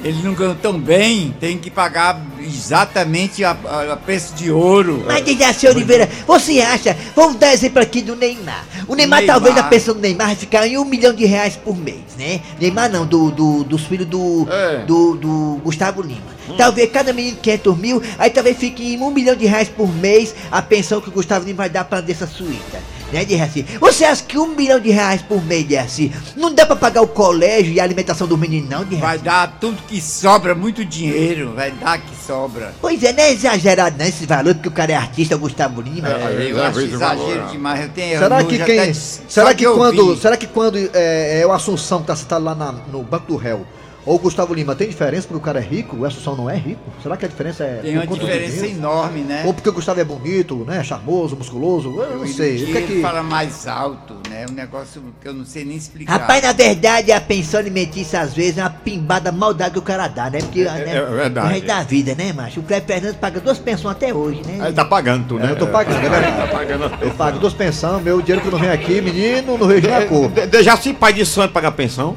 Ele 0.03 0.23
não 0.23 0.33
ganhou 0.35 0.55
tão 0.55 0.79
bem, 0.79 1.35
tem 1.39 1.59
que 1.59 1.71
pagar 1.71 2.19
exatamente 2.41 3.45
a, 3.45 3.51
a- 3.67 3.93
a 3.93 3.97
preço 3.97 4.35
de 4.35 4.51
ouro. 4.51 5.05
Mas 5.07 5.23
Dejaci 5.25 5.67
Oliveira, 5.67 6.09
você 6.27 6.61
acha? 6.61 6.97
Vamos 7.15 7.37
dar 7.37 7.53
exemplo 7.53 7.83
aqui 7.83 8.01
do 8.01 8.17
Neymar. 8.17 8.65
O 8.89 8.95
Neymar, 8.95 9.19
Neymar. 9.21 9.27
talvez 9.27 9.59
a 9.59 9.63
pensão 9.65 9.95
do 9.95 10.01
Neymar 10.01 10.29
vai 10.29 10.37
ficar 10.37 10.67
em 10.67 10.79
um 10.79 10.85
milhão 10.85 11.13
de 11.13 11.27
reais 11.27 11.57
por 11.57 11.77
mês, 11.77 11.99
né? 12.19 12.41
Neymar 12.59 12.91
não, 12.91 13.05
do, 13.05 13.31
do- 13.31 13.65
dos 13.65 13.83
filhos 13.83 14.07
do, 14.07 14.47
É. 14.51 14.79
do, 14.87 15.17
do 15.17 15.61
Gustavo 15.63 16.01
Lima. 16.01 16.31
Talvez 16.57 16.91
cada 16.91 17.13
menino 17.13 17.37
500 17.41 17.79
mil, 17.79 18.03
aí 18.19 18.31
talvez 18.31 18.57
fique 18.57 18.95
em 18.95 18.99
um 19.01 19.11
milhão 19.11 19.37
de 19.37 19.47
reais 19.47 19.69
por 19.69 19.87
mês 19.95 20.35
a 20.51 20.61
pensão 20.63 21.01
que 21.01 21.09
o 21.09 21.13
Gustavo 21.13 21.45
Lima 21.45 21.59
vai 21.59 21.69
dar 21.71 21.85
pra 21.85 22.01
dessa 22.01 22.27
suíta. 22.27 22.81
Né, 23.13 23.25
Dejaci? 23.25 23.67
Você 23.81 24.05
acha 24.05 24.23
que 24.23 24.39
um 24.39 24.55
milhão 24.55 24.79
de 24.79 24.91
reais 24.91 25.21
por 25.23 25.45
mês, 25.45 25.65
Dejaci, 25.65 26.13
não 26.37 26.55
dá 26.55 26.65
pra 26.65 26.77
pagar 26.77 27.03
o 27.03 27.09
colégio 27.09 27.73
e 27.73 27.81
a 27.81 27.85
alimentação 27.85 28.27
dos 28.27 28.39
meninos, 28.39 28.71
não, 28.71 28.85
Dejaci? 28.85 29.01
Vai 29.01 29.19
dar 29.19 29.57
tudo 29.61 29.83
que 29.89 30.01
sobra, 30.01 30.55
muito 30.55 30.85
dinheiro, 30.85 31.53
vai 31.55 31.73
dar 31.73 31.99
que 31.99 32.15
sobra. 32.25 32.73
Pois 32.81 33.03
é, 33.03 33.13
não 33.13 33.23
é 33.23 33.33
exagerado 33.33 33.97
não 33.99 34.07
esse 34.07 34.27
valor, 34.27 34.55
porque 34.55 34.69
o 34.69 34.73
cara 34.73 34.93
é 34.93 34.97
artista, 34.97 35.35
o 35.35 35.39
Gustavo 35.41 35.81
Lima. 35.81 36.09
É. 36.09 36.51
Eu 36.51 36.63
acho 36.63 36.81
exagero 36.81 36.99
valor, 36.99 37.51
demais. 37.51 37.81
Eu 37.83 37.89
tenho 37.89 38.19
Será 38.19 38.41
eu 38.41 38.47
que 38.47 38.59
quem. 38.65 38.79
até- 38.81 38.93
será 38.95 39.55
que, 39.55 39.65
quando. 39.67 40.17
Será 40.17 40.37
que 40.37 40.47
quando 40.47 40.79
é, 40.95 41.41
é 41.41 41.47
o 41.47 41.53
Assunção 41.53 42.01
que 42.01 42.07
tá 42.07 42.15
citado 42.17 42.45
lá 42.45 42.55
na- 42.55 42.73
no 42.73 43.03
banco 43.03 43.27
do 43.27 43.37
réu, 43.37 43.67
ou 44.07 44.17
o 44.17 44.19
Gustavo 44.19 44.55
Lima, 44.55 44.75
tem 44.75 44.89
diferença 44.89 45.29
porque 45.29 45.39
o 45.39 45.45
cara 45.45 45.59
é 45.59 45.63
rico? 45.63 45.97
O 45.97 46.05
Assunção 46.07 46.35
não 46.35 46.49
é 46.49 46.57
rico? 46.57 46.81
Será 47.03 47.17
que 47.17 47.25
a 47.27 47.29
diferença 47.29 47.65
é. 47.65 47.77
Tem 47.83 47.97
uma 47.99 48.07
diferença 48.07 48.67
enorme, 48.67 49.21
né? 49.21 49.43
Ou 49.45 49.53
porque 49.53 49.69
o 49.69 49.73
Gustavo 49.73 50.01
é 50.01 50.05
bonito, 50.05 50.65
né? 50.67 50.83
Charmoso, 50.83 51.37
musculoso? 51.37 51.91
Eu 52.01 52.19
não 52.19 52.27
sei. 52.27 52.65
o 52.65 52.69
O 52.69 52.73
que 52.73 52.79
é 52.79 52.83
que. 52.83 53.03
fala 53.03 53.23
mais 53.23 53.67
alto, 53.69 54.15
né? 54.29 54.47
Um 54.49 54.55
negócio 54.55 55.03
que 55.21 55.29
eu 55.29 55.35
não 55.35 55.45
sei 55.45 55.65
nem 55.65 55.77
explicar. 55.77 56.13
Rapaz, 56.19 56.43
na 56.43 56.53
verdade, 56.53 57.13
a 57.13 57.21
pensão 57.21 57.61
alimentícia 57.61 58.21
às 58.21 58.33
vezes 58.33 58.57
é 58.59 58.63
uma 58.63 58.71
pimbada 58.71 59.31
maldade 59.31 59.73
que 59.75 59.79
o 59.79 59.83
cara 59.83 60.09
dá, 60.09 60.31
né? 60.31 60.39
Porque 60.41 60.65
né, 60.65 60.83
é 60.97 61.05
verdade. 61.05 61.47
o 61.47 61.51
resto 61.51 61.67
da 61.67 61.83
vida, 61.83 62.15
né, 62.15 62.33
macho? 62.33 62.61
O 62.61 62.63
Cleber 62.63 62.87
Fernandes 62.87 63.17
paga 63.19 63.39
duas 63.41 63.59
pensões 63.59 63.95
até 63.97 64.15
hoje, 64.15 64.41
né? 64.47 64.65
Ele 64.67 64.73
tá 64.73 64.85
pagando 64.85 65.27
tudo, 65.29 65.43
É, 65.43 65.47
né? 65.47 65.53
eu 65.53 65.57
tô 65.59 65.67
pagando, 65.67 65.99
é 65.99 66.09
verdade. 66.09 66.37
Tá 66.37 66.47
pagando. 66.47 66.85
Eu 67.03 67.11
pago 67.11 67.39
duas 67.39 67.53
pensões, 67.53 68.03
meu 68.03 68.21
dinheiro 68.23 68.43
que 68.45 68.51
não 68.51 68.59
vem 68.59 68.71
aqui, 68.71 69.01
menino, 69.01 69.59
não 69.59 69.67
vejo 69.67 69.89
na 69.89 70.07
cor. 70.07 70.29
De- 70.31 70.47
de- 70.47 70.63
Já 70.63 70.77
se 70.77 70.93
pai 70.95 71.13
de 71.13 71.27
santo 71.27 71.53
paga 71.53 71.71
pensão? 71.71 72.17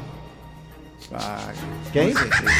Paga, 1.10 1.52
Quem? 1.94 2.12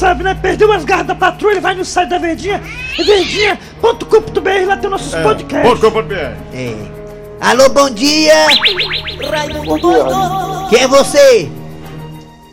sabe, 0.00 0.24
né? 0.24 0.34
Perdeu 0.34 0.72
as 0.72 0.82
garras 0.82 1.06
da 1.06 1.14
patrulha, 1.14 1.60
vai 1.60 1.74
no 1.74 1.84
site 1.84 2.08
da 2.08 2.18
Verdinha, 2.18 2.62
é 2.98 3.02
verdinha.com.br, 3.02 4.66
lá 4.66 4.76
tem 4.78 4.88
nossos 4.88 5.14
podcasts. 5.14 5.68
Ponto 5.68 5.80
com 5.80 5.90
ponto 5.90 6.08
BR. 6.08 6.34
É. 6.54 6.74
Alô, 7.38 7.68
bom 7.68 7.90
dia! 7.90 8.46
Bom 9.66 9.78
dia, 9.78 10.04
Raimundo. 10.06 10.68
Quem 10.70 10.80
é 10.80 10.88
você? 10.88 11.50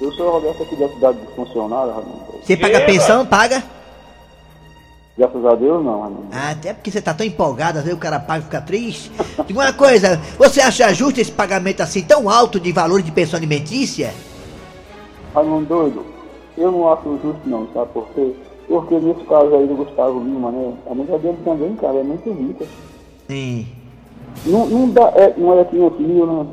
Eu 0.02 0.12
sou 0.12 0.28
o 0.28 0.32
Roberto 0.32 0.62
aqui 0.62 0.76
da 0.76 0.90
cidade 0.90 1.18
de 1.20 1.36
funcionário, 1.36 1.94
Raimundo. 1.94 2.26
Você 2.44 2.58
paga 2.58 2.82
pensão? 2.82 3.26
Paga? 3.26 3.64
Graças 5.18 5.46
a 5.46 5.56
Deus, 5.56 5.84
não, 5.84 6.02
Raimundo. 6.02 6.28
Ah, 6.34 6.50
até 6.52 6.74
porque 6.74 6.92
você 6.92 7.02
tá 7.02 7.14
tão 7.14 7.26
empolgado, 7.26 7.78
às 7.78 7.86
vezes 7.86 7.98
o 7.98 8.02
cara 8.02 8.20
paga 8.20 8.42
e 8.42 8.44
fica 8.44 8.60
triste. 8.60 9.10
Diga 9.48 9.60
uma 9.60 9.72
coisa, 9.72 10.20
você 10.38 10.60
acha 10.60 10.94
justo 10.94 11.22
esse 11.22 11.32
pagamento 11.32 11.82
assim 11.82 12.02
tão 12.02 12.30
alto 12.30 12.60
de 12.60 12.74
valor 12.74 13.02
de 13.02 13.12
pensão 13.12 13.38
alimentícia? 13.38 14.14
Raimundo 15.34 15.66
doido, 15.66 16.17
eu 16.58 16.72
não 16.72 16.92
acho 16.92 17.04
justo 17.24 17.42
não, 17.46 17.68
sabe 17.74 17.92
por 17.94 18.08
quê? 18.10 18.34
Porque 18.68 18.96
nesse 19.00 19.24
caso 19.26 19.56
aí 19.56 19.66
do 19.68 19.76
Gustavo 19.76 20.20
Lima, 20.20 20.52
né? 20.52 20.74
A 20.90 20.94
mulher 20.94 21.20
dele 21.20 21.38
também, 21.46 21.76
cara, 21.76 21.98
é 22.00 22.04
muito 22.04 22.30
rica. 22.32 22.66
Sim. 23.28 23.68
Não, 24.46 24.66
não, 24.68 24.90
dá, 24.90 25.12
é, 25.16 25.34
não 25.38 25.58
é 25.58 25.64
500 25.64 26.00
mil, 26.00 26.26
né? 26.26 26.46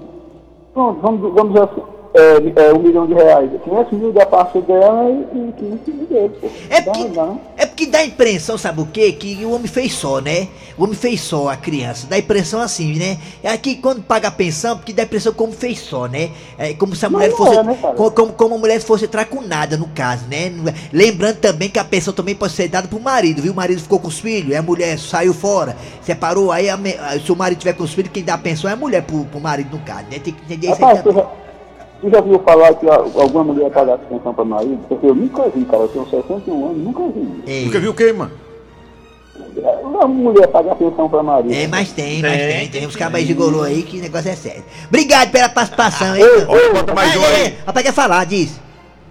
Pronto, 0.72 1.00
vamos, 1.00 1.34
vamos 1.34 1.60
assim, 1.60 1.82
é, 2.14 2.66
é, 2.68 2.72
um 2.72 2.78
milhão 2.78 3.06
de 3.08 3.14
reais. 3.14 3.50
500 3.64 3.98
mil 3.98 4.12
da 4.12 4.24
parte 4.24 4.60
dela 4.60 5.10
e 5.10 5.52
500 5.58 5.94
mil 5.94 6.06
dele, 6.06 6.32
pô. 6.40 6.48
É 6.70 6.80
porque, 6.80 7.04
dá, 7.08 7.34
é 7.56 7.66
porque 7.66 7.86
dá 7.86 7.98
a 7.98 8.06
impressão, 8.06 8.56
sabe 8.56 8.80
o 8.80 8.86
quê? 8.86 9.10
Que 9.10 9.44
o 9.44 9.50
homem 9.50 9.66
fez 9.66 9.94
só, 9.94 10.20
né? 10.20 10.46
O 10.78 10.84
homem 10.84 10.94
fez 10.94 11.20
só 11.20 11.48
a 11.48 11.56
criança. 11.56 12.06
Dá 12.06 12.14
a 12.14 12.20
impressão 12.20 12.60
assim, 12.60 12.94
né? 12.94 13.18
É 13.42 13.50
aqui 13.50 13.74
quando 13.74 14.00
paga 14.00 14.28
a 14.28 14.30
pensão, 14.30 14.76
porque 14.76 14.92
dá 14.92 15.02
a 15.02 15.06
impressão 15.06 15.32
como 15.32 15.52
fez 15.52 15.80
só, 15.80 16.06
né? 16.06 16.30
É 16.56 16.72
como 16.74 16.94
se 16.94 17.04
a 17.04 17.10
mulher 17.10 17.30
não 17.30 17.36
fosse. 17.36 17.58
é, 17.58 17.62
né, 17.64 17.78
como, 17.96 18.32
como 18.32 18.54
a 18.54 18.58
mulher 18.58 18.80
fosse 18.80 19.08
tracunada, 19.08 19.76
no 19.76 19.88
caso, 19.88 20.24
né? 20.30 20.52
Lembrando 20.92 21.38
também 21.38 21.68
que 21.68 21.80
a 21.80 21.84
pensão 21.84 22.14
também 22.14 22.36
pode 22.36 22.52
ser 22.52 22.68
dada 22.68 22.86
pro 22.86 23.00
marido, 23.00 23.42
viu? 23.42 23.52
O 23.52 23.56
marido 23.56 23.80
ficou 23.80 23.98
com 23.98 24.06
os 24.06 24.20
filhos, 24.20 24.54
a 24.56 24.62
mulher 24.62 24.96
saiu 25.00 25.34
fora, 25.34 25.76
separou, 26.00 26.52
aí 26.52 26.68
a 26.70 26.78
se 27.24 27.32
o 27.32 27.36
marido 27.36 27.58
tiver 27.58 27.72
com 27.72 27.82
os 27.82 27.92
filhos, 27.92 28.12
quem 28.12 28.22
dá 28.22 28.34
a 28.34 28.38
pensão 28.38 28.70
é 28.70 28.72
a 28.72 28.76
mulher 28.76 29.02
pro, 29.02 29.24
pro 29.24 29.40
marido, 29.40 29.76
no 29.76 29.82
caso, 29.82 30.04
né? 30.10 30.20
Tem 30.20 30.32
que 30.32 30.44
entender 30.44 30.70
isso 30.70 30.84
aí 30.84 31.02
também. 31.02 31.43
Tu 32.04 32.10
já 32.10 32.20
viu 32.20 32.38
falar 32.40 32.74
que 32.74 32.86
alguma 32.88 33.44
mulher 33.44 33.70
pagar 33.70 33.98
pensão 33.98 34.34
para 34.34 34.44
marido? 34.44 34.78
Porque 34.88 35.06
eu 35.06 35.14
nunca 35.14 35.48
vi, 35.48 35.64
cara. 35.64 35.84
Eu 35.84 35.88
tenho 35.88 36.06
61 36.10 36.66
anos, 36.66 36.78
nunca 36.78 37.02
vi. 37.08 37.42
Ei. 37.46 37.64
Nunca 37.64 37.80
viu 37.80 37.90
o 37.90 37.94
quê, 37.94 38.12
mano? 38.12 38.30
Uma 39.82 40.06
mulher 40.06 40.46
pagar 40.48 40.74
pensão 40.74 41.08
para 41.08 41.22
marido. 41.22 41.54
É, 41.54 41.66
mas 41.66 41.92
tem, 41.92 42.20
mas 42.20 42.32
Tem, 42.32 42.48
tem, 42.48 42.68
tem 42.68 42.86
uns 42.86 42.96
cabas 42.96 43.26
de 43.26 43.32
golô 43.32 43.62
aí 43.62 43.82
que 43.82 43.98
o 43.98 44.02
negócio 44.02 44.30
é 44.30 44.36
sério. 44.36 44.64
Obrigado 44.88 45.30
pela 45.30 45.48
participação, 45.48 46.14
hein? 46.14 46.24
Olha, 46.48 46.72
bota 46.74 46.94
mais 46.94 47.16
um 47.16 47.22
é, 47.22 47.36
aí. 47.36 47.54
Rapaz, 47.66 47.86
quer 47.86 47.92
falar, 47.92 48.24
diz. 48.26 48.63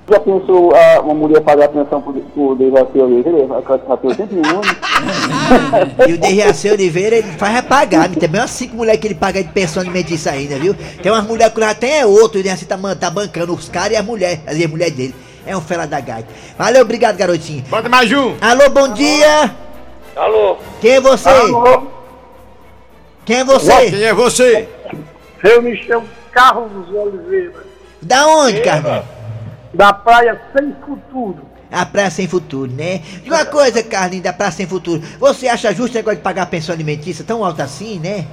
Já 0.10 0.20
pensou 0.20 0.74
a, 0.76 1.02
uma 1.02 1.14
mulher 1.14 1.40
pagar 1.42 1.70
pensão 1.70 2.02
por, 2.02 2.14
por 2.14 2.56
Dejaci 2.58 3.00
Oliveira? 3.00 3.38
Ela 3.40 3.64
já 3.66 3.98
tem 3.98 4.10
81 4.10 4.50
anos. 4.50 4.68
E 6.08 6.14
o 6.14 6.18
Dejaci 6.18 6.70
Oliveira, 6.70 7.16
ele 7.18 7.32
faz 7.34 7.54
repagar. 7.54 8.10
Tem 8.10 8.28
bem 8.30 8.42
umas 8.42 8.52
cinco 8.52 8.76
mulheres 8.76 9.00
que 9.00 9.08
ele 9.08 9.16
paga 9.16 9.42
de 9.42 9.50
pensão 9.50 9.82
alimentícia 9.82 10.32
ainda, 10.32 10.56
viu? 10.58 10.76
Tem 11.02 11.12
umas 11.12 11.26
mulheres 11.26 11.54
que 11.54 11.60
já 11.62 11.74
tem 11.74 12.00
é 12.00 12.06
outro, 12.06 12.40
o 12.40 12.44
Dejaci 12.44 12.66
tá, 12.66 12.76
man- 12.76 12.96
tá 12.96 13.10
bancando 13.10 13.54
os 13.54 13.70
caras 13.70 13.92
e 13.94 13.96
a 13.96 14.04
mulher, 14.04 14.42
as 14.46 14.58
mulheres 14.68 14.94
dele. 14.94 15.16
É 15.46 15.56
um 15.56 15.62
fela 15.62 15.86
da 15.86 16.00
gaita. 16.00 16.30
Valeu, 16.58 16.82
obrigado, 16.82 17.18
garotinho. 17.18 17.64
Bota 17.70 17.88
mais 17.90 18.12
um. 18.12 18.36
Alô, 18.42 18.70
bom 18.70 18.90
dia. 18.94 19.54
Alô? 20.16 20.58
Quem 20.82 20.92
é 20.92 21.02
você? 21.02 21.30
Alô? 21.30 21.84
Quem 23.26 23.38
é 23.38 23.44
você? 23.44 23.90
Quem 23.92 24.04
é 24.04 24.14
você? 24.14 24.70
Eu 25.44 25.62
me 25.62 25.76
chamo 25.84 26.06
Carlos 26.32 26.90
Oliveira, 26.94 27.66
Da 28.02 28.28
onde, 28.28 28.62
Carlinhos? 28.62 29.04
Da 29.74 29.94
Praia 29.94 30.39
Sem 30.56 30.75
Futuro. 30.86 31.38
A 31.72 31.86
Praia 31.86 32.12
Sem 32.12 32.27
Futuro, 32.27 32.72
né? 32.72 33.01
E 33.24 33.30
uma 33.30 33.46
coisa, 33.46 33.82
Carlinhos, 33.84 34.24
da 34.24 34.34
Praia 34.34 34.51
Sem 34.51 34.68
Futuro. 34.68 35.01
Você 35.20 35.48
acha 35.48 35.74
justo 35.74 35.94
o 35.94 35.98
negócio 35.98 36.18
de 36.18 36.24
pagar 36.24 36.46
pensão 36.46 36.74
alimentícia 36.74 37.25
tão 37.25 37.44
alto 37.44 37.62
assim, 37.62 38.00
né? 38.00 38.25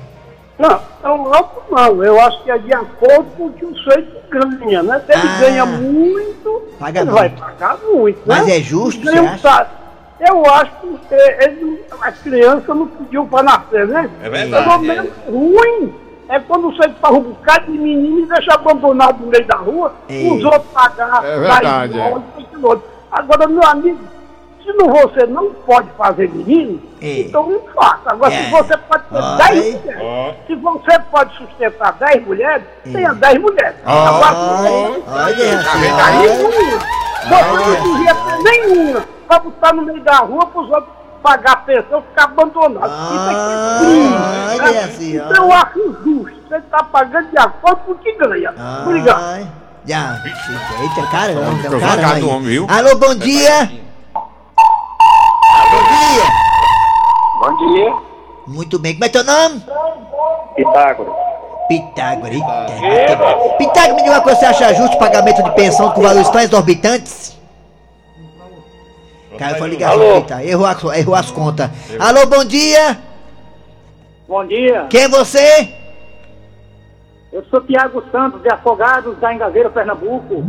Não, 0.58 0.78
não, 1.02 1.34
alto 1.34 1.62
não. 1.70 2.04
Eu 2.04 2.20
acho 2.20 2.42
que 2.44 2.50
é 2.50 2.58
de 2.58 2.74
acordo 2.74 3.30
com 3.36 3.46
o 3.46 3.52
que 3.52 3.64
o 3.64 3.74
sujeito 3.74 4.20
ganha, 4.30 4.82
né? 4.82 5.00
Se 5.06 5.12
ele 5.12 5.22
Ah. 5.28 5.40
ganha 5.40 5.66
muito, 5.66 6.62
Paga 6.78 7.00
ele 7.00 7.10
muito. 7.10 7.18
vai 7.20 7.30
pagar 7.30 7.78
muito, 7.78 8.18
né? 8.18 8.22
Mas 8.26 8.48
é 8.48 8.60
justo, 8.60 9.02
você 9.02 9.18
acha? 9.18 9.66
Eu 10.20 10.44
acho 10.44 10.72
que 11.08 11.14
é, 11.14 11.44
ele- 11.46 11.80
as 12.02 12.18
crianças 12.18 12.66
não 12.68 12.86
pediam 12.88 13.26
para 13.26 13.42
nascer, 13.42 13.86
né? 13.88 14.10
É 14.22 14.28
verdade, 14.28 14.64
Pelo 14.68 14.78
menos 14.80 15.10
ruim 15.26 15.94
é 16.30 16.38
quando 16.40 16.70
sujeito 16.72 16.94
faz 17.00 17.14
um 17.14 17.20
bocado 17.20 17.70
de 17.72 17.78
menino 17.78 18.20
e 18.20 18.26
deixa 18.26 18.54
abandonado 18.54 19.18
no 19.20 19.26
meio 19.26 19.44
da 19.46 19.56
rua, 19.56 19.92
É. 20.08 20.14
os 20.32 20.44
outros 20.44 20.70
pagar. 20.72 21.24
É 21.24 21.38
verdade, 21.38 21.94
dar 21.98 22.10
é. 22.10 22.78
Agora, 23.12 23.48
meu 23.48 23.62
amigo, 23.66 23.98
se 24.62 24.72
não, 24.74 24.88
você 24.88 25.26
não 25.26 25.50
pode 25.66 25.88
fazer 25.98 26.28
menino, 26.30 26.80
É. 27.02 27.20
então 27.22 27.48
não 27.48 27.60
faça. 27.74 28.02
Agora, 28.12 28.32
É. 28.32 28.44
se 28.44 28.50
você 28.50 28.76
pode 28.76 29.02
ter 29.04 29.18
Ai. 29.18 29.36
10 29.54 29.74
mulheres, 29.80 30.36
se 30.46 30.54
você 30.54 30.98
pode 31.10 31.36
sustentar 31.36 31.92
10 31.94 32.24
mulheres, 32.26 32.64
tenha 32.84 33.12
10 33.14 33.38
mulheres. 33.40 33.76
Ai, 33.84 33.98
Agora, 34.06 34.36
olha, 34.38 35.02
Tá 35.02 35.72
vendo 35.74 36.00
aí? 36.00 36.28
nenhuma. 36.28 37.00
Você 37.20 37.42
não 37.82 37.92
devia 37.96 38.14
ter 38.14 38.42
nenhuma 38.42 39.04
pra 39.26 39.38
botar 39.40 39.72
no 39.74 39.82
meio 39.82 40.00
da 40.02 40.16
rua 40.18 40.46
pros 40.46 40.70
outros 40.70 40.99
pagar 41.22 41.64
pensão 41.64 41.98
e 42.00 42.02
ficar 42.10 42.24
abandonado. 42.24 42.86
Isso 42.86 42.94
Ah, 42.94 43.76
aqui 43.76 43.84
é 43.84 44.58
crime. 44.58 44.60
olha 44.62 44.72
né? 44.72 44.84
assim. 44.84 45.16
Então 45.16 45.44
eu 45.46 45.52
acho 45.52 45.78
injusto. 45.78 46.40
Você 46.48 46.56
está 46.56 46.82
pagando 46.84 47.30
de 47.30 47.38
acordo 47.38 47.76
com 47.84 47.92
o 47.92 47.98
que 47.98 48.12
ganha. 48.16 48.52
Obrigado. 48.84 49.22
Ai, 49.22 49.46
Já. 49.86 50.16
Eita, 50.82 51.06
caramba, 51.10 51.50
Fica 51.56 51.62
caramba. 51.70 51.86
vagado 51.86 52.14
aí. 52.14 52.22
o 52.22 52.28
homem, 52.28 52.48
viu? 52.48 52.66
Alô, 52.68 52.96
bom 52.96 53.14
dia. 53.14 53.70
Bom 55.70 55.82
dia. 55.88 56.24
Bom 57.40 57.56
dia. 57.56 57.92
Muito 58.46 58.78
bem, 58.78 58.94
como 58.94 59.04
é 59.04 59.08
teu 59.08 59.22
nome? 59.24 59.62
Pitágoras. 60.56 61.12
Pitágoras. 61.68 62.34
eita. 62.34 63.56
Pitágoras, 63.58 63.94
me 63.96 64.02
diga 64.02 64.10
uma 64.16 64.20
coisa, 64.20 64.38
você 64.40 64.46
acha 64.46 64.74
justo 64.74 64.96
o 64.96 64.98
pagamento 64.98 65.42
de 65.42 65.50
pensão 65.52 65.90
com 65.92 66.02
valores 66.02 66.28
tão 66.30 66.40
exorbitantes? 66.40 67.38
Cara, 69.40 69.54
foi 69.56 69.68
ligação 69.70 70.02
Alô? 70.02 70.20
Pitágoras. 70.20 70.50
Errou, 70.50 70.66
as- 70.66 70.84
errou 70.98 71.14
as 71.14 71.30
contas. 71.30 71.70
Alô, 71.98 72.26
bom 72.26 72.44
dia. 72.44 72.98
Bom 74.28 74.46
dia. 74.46 74.84
Quem 74.90 75.04
é 75.04 75.08
você? 75.08 75.74
Eu 77.32 77.42
sou 77.48 77.62
Tiago 77.62 78.02
Santos, 78.12 78.42
de 78.42 78.52
Afogados, 78.52 79.16
da 79.18 79.32
Engazeira, 79.32 79.70
Pernambuco. 79.70 80.44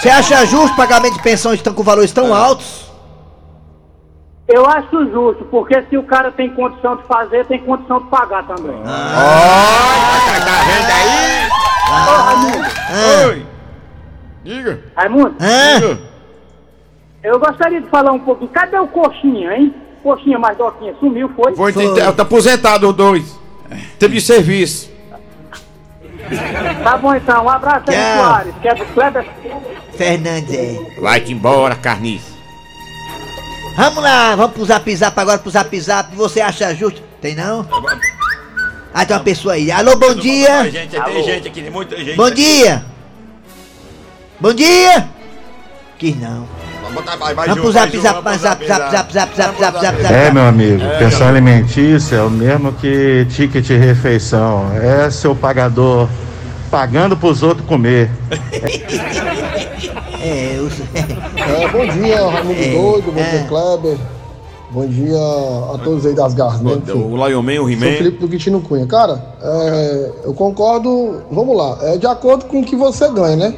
Você 0.00 0.08
acha 0.08 0.46
justo 0.46 0.72
o 0.72 0.76
pagamento 0.76 1.14
de 1.16 1.22
pensões 1.22 1.56
estão 1.56 1.74
com 1.74 1.82
valores 1.82 2.12
tão 2.12 2.34
altos? 2.34 2.90
Eu 4.48 4.64
acho 4.66 5.04
justo, 5.10 5.44
porque 5.50 5.82
se 5.90 5.98
o 5.98 6.02
cara 6.04 6.32
tem 6.32 6.48
condição 6.54 6.96
de 6.96 7.02
fazer, 7.02 7.44
tem 7.46 7.58
condição 7.58 8.00
de 8.00 8.06
pagar 8.08 8.46
também. 8.46 8.74
Olha, 8.74 10.40
tá 10.46 10.62
vendo 10.66 10.90
aí? 10.90 11.48
Ah, 11.92 13.26
Oi. 13.28 13.46
Diga. 14.50 14.80
Raimundo, 14.96 15.36
Diga. 15.38 15.98
eu 17.22 17.38
gostaria 17.38 17.80
de 17.80 17.88
falar 17.88 18.10
um 18.10 18.18
pouquinho. 18.18 18.50
Cadê 18.50 18.76
o 18.78 18.88
Coxinha, 18.88 19.54
hein? 19.54 19.72
Coxinha 20.02 20.40
mais 20.40 20.58
doquinha, 20.58 20.92
sumiu, 20.98 21.30
foi? 21.36 21.54
Foi, 21.54 21.72
Foi. 21.72 21.94
tá 21.94 22.22
aposentado 22.22 22.88
os 22.88 22.96
dois. 22.96 23.38
Teve 23.96 24.14
de 24.14 24.20
serviço. 24.20 24.90
Tá 26.82 26.96
bom 26.96 27.14
então, 27.14 27.44
um 27.44 27.48
abraço 27.48 27.84
aí, 27.90 27.96
Tchau. 27.96 28.24
Soares, 28.24 28.54
que 28.60 28.68
é 28.68 28.74
do 28.74 28.84
Kleber. 28.86 29.26
Fernandes, 29.96 30.54
é. 30.54 31.00
Vai-te 31.00 31.32
embora, 31.32 31.76
carniça. 31.76 32.32
Vamos 33.76 34.02
lá, 34.02 34.34
vamos 34.34 34.52
pro 34.52 34.64
zap 34.64 34.96
zap 34.96 35.20
agora 35.20 35.38
pro 35.38 35.50
zap 35.50 35.80
zap. 35.80 36.16
Você 36.16 36.40
acha 36.40 36.74
justo? 36.74 37.00
Tem 37.20 37.36
não? 37.36 37.64
Ah, 38.92 39.06
tem 39.06 39.16
uma 39.16 39.22
pessoa 39.22 39.54
aí. 39.54 39.70
Alô, 39.70 39.96
bom 39.96 40.14
dia. 40.14 40.68
gente, 40.70 41.00
tem 41.00 41.22
gente 41.22 41.48
aqui, 41.48 41.62
tem 41.62 41.70
muita 41.70 41.96
gente. 41.96 42.16
Bom 42.16 42.30
dia. 42.30 42.84
Bom 44.40 44.54
dia. 44.54 45.06
Quis 45.98 46.18
não. 46.18 46.46
Vamos 46.82 46.94
botar 46.94 47.14
um, 47.52 47.54
pro 47.56 47.72
zap 47.72 47.98
zap, 47.98 48.38
zap 48.38 48.66
zap 48.66 48.66
zap 48.66 49.12
zap 49.12 49.12
zap 49.12 49.36
zap 49.36 49.60
zap 49.60 50.02
zap. 50.02 50.14
É, 50.14 50.32
meu 50.32 50.44
amigo, 50.44 50.80
pensão 50.98 51.28
alimentícia 51.28 52.16
é 52.16 52.22
o 52.22 52.30
mesmo 52.30 52.72
que 52.72 53.26
ticket 53.28 53.66
de 53.66 53.76
refeição. 53.76 54.72
É 54.82 55.10
seu 55.10 55.36
pagador 55.36 56.08
pagando 56.70 57.18
pros 57.18 57.42
outros 57.42 57.66
comer. 57.66 58.10
É, 60.22 60.58
eu... 60.58 60.68
É, 60.94 61.68
bom 61.68 61.86
dia, 61.86 62.28
Raimundo 62.28 62.60
É, 62.60 62.72
Doido, 62.72 63.10
bom 63.10 63.20
é. 63.20 63.30
dia, 63.30 63.44
Kleber. 63.48 63.96
Bom 64.70 64.86
dia 64.86 65.16
a 65.16 65.78
todos 65.82 66.04
aí 66.04 66.14
das 66.14 66.34
garras, 66.34 66.60
né? 66.60 66.78
O 66.92 67.26
Lion 67.26 67.40
Man, 67.40 67.52
o 67.52 67.56
Sou 67.56 67.70
He-Man. 67.70 67.96
Felipe 67.96 68.18
do 68.18 68.28
Quitino 68.28 68.60
Cunha. 68.60 68.86
Cara, 68.86 69.18
é, 69.40 70.10
eu 70.24 70.34
concordo, 70.34 71.22
vamos 71.30 71.56
lá, 71.56 71.78
é 71.80 71.96
de 71.96 72.06
acordo 72.06 72.44
com 72.44 72.60
o 72.60 72.64
que 72.64 72.76
você 72.76 73.08
ganha, 73.08 73.34
né? 73.36 73.54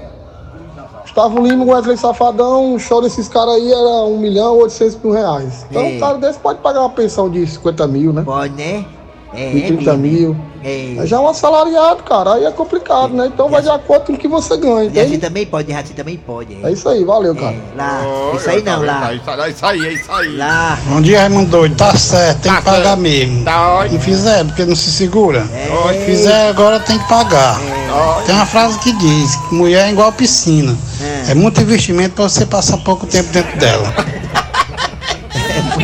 Gustavo 1.15 1.47
Lima, 1.47 1.63
Wesley 1.67 1.99
Safadão, 1.99 2.75
o 2.75 2.79
show 2.79 3.03
desses 3.03 3.29
caras 3.29 3.57
aí 3.57 3.71
era 3.71 4.05
1 4.07 4.17
milhão 4.17 4.57
800 4.57 4.97
mil 5.05 5.13
reais. 5.13 5.67
Então 5.69 5.83
É. 5.83 5.89
um 5.89 6.01
cara 6.01 6.17
desse 6.17 6.39
pode 6.39 6.61
pagar 6.61 6.81
uma 6.81 6.89
pensão 6.89 7.29
de 7.29 7.47
50 7.47 7.87
mil, 7.87 8.15
né? 8.15 8.23
Pode, 8.25 8.55
né? 8.55 8.83
É, 9.35 9.51
De 9.51 9.63
é 9.63 9.67
30 9.67 9.97
mesmo. 9.97 9.99
mil. 9.99 10.37
É. 10.65 11.05
Já 11.07 11.17
é 11.17 11.21
um 11.21 11.29
assalariado, 11.29 12.03
cara, 12.05 12.35
aí 12.35 12.45
é 12.47 12.51
complicado, 12.51 13.13
né? 13.15 13.27
Então 13.27 13.49
vai 13.51 13.61
de 13.61 13.69
acordo 13.69 14.07
com 14.07 14.13
o 14.15 14.17
que 14.17 14.29
você 14.29 14.57
ganha, 14.57 14.85
E 14.85 14.89
assim 14.89 15.01
entende? 15.01 15.19
também 15.19 15.45
pode, 15.47 15.73
assim 15.73 15.93
também 15.95 16.17
pode. 16.17 16.57
É 16.65 16.71
isso 16.71 16.89
aí, 16.89 17.05
valeu, 17.05 17.35
cara. 17.35 17.53
É, 17.57 17.77
lá. 17.77 18.03
Olha, 18.07 18.37
Isso 18.37 18.51
aí 18.51 18.63
tá 18.63 18.73
não, 18.73 18.81
vendo? 18.81 18.87
lá. 18.89 19.13
Isso 19.15 19.31
aí, 19.31 19.51
Isso 19.53 19.67
aí, 19.67 19.87
é 19.87 19.93
isso 19.93 20.13
aí. 20.13 20.37
Lá. 20.37 20.79
Bom 20.87 21.01
dia, 21.03 21.21
Raimundo 21.21 21.51
Doido. 21.51 21.77
Tá 21.77 21.95
certo, 21.97 22.41
tem 22.43 22.53
Tá 22.53 22.59
que 22.59 22.65
pagar 22.65 22.83
certo. 22.85 23.01
mesmo. 23.01 23.45
Tá 23.45 23.73
ótimo. 23.75 23.95
Não 23.95 24.01
fizer, 24.01 24.45
porque 24.45 24.65
não 24.65 24.77
se 24.77 24.91
segura. 24.93 25.47
É. 25.53 25.93
Se 25.93 26.05
fizer, 26.05 26.49
agora 26.49 26.79
tem 26.81 26.99
que 26.99 27.09
pagar. 27.09 27.59
Tem 28.27 28.35
uma 28.35 28.47
frase 28.47 28.79
que 28.79 28.93
diz 28.93 29.37
que 29.37 29.55
mulher 29.55 29.89
é 29.89 29.91
igual 29.91 30.13
piscina. 30.13 30.77
É. 31.01 31.33
É, 31.33 31.35
muito 31.35 31.61
investimento 31.61 32.15
pra 32.15 32.25
você 32.25 32.47
passar 32.47 32.79
pouco 32.79 33.07
tempo 33.07 33.33
dentro 33.33 33.59
dela. 33.59 33.93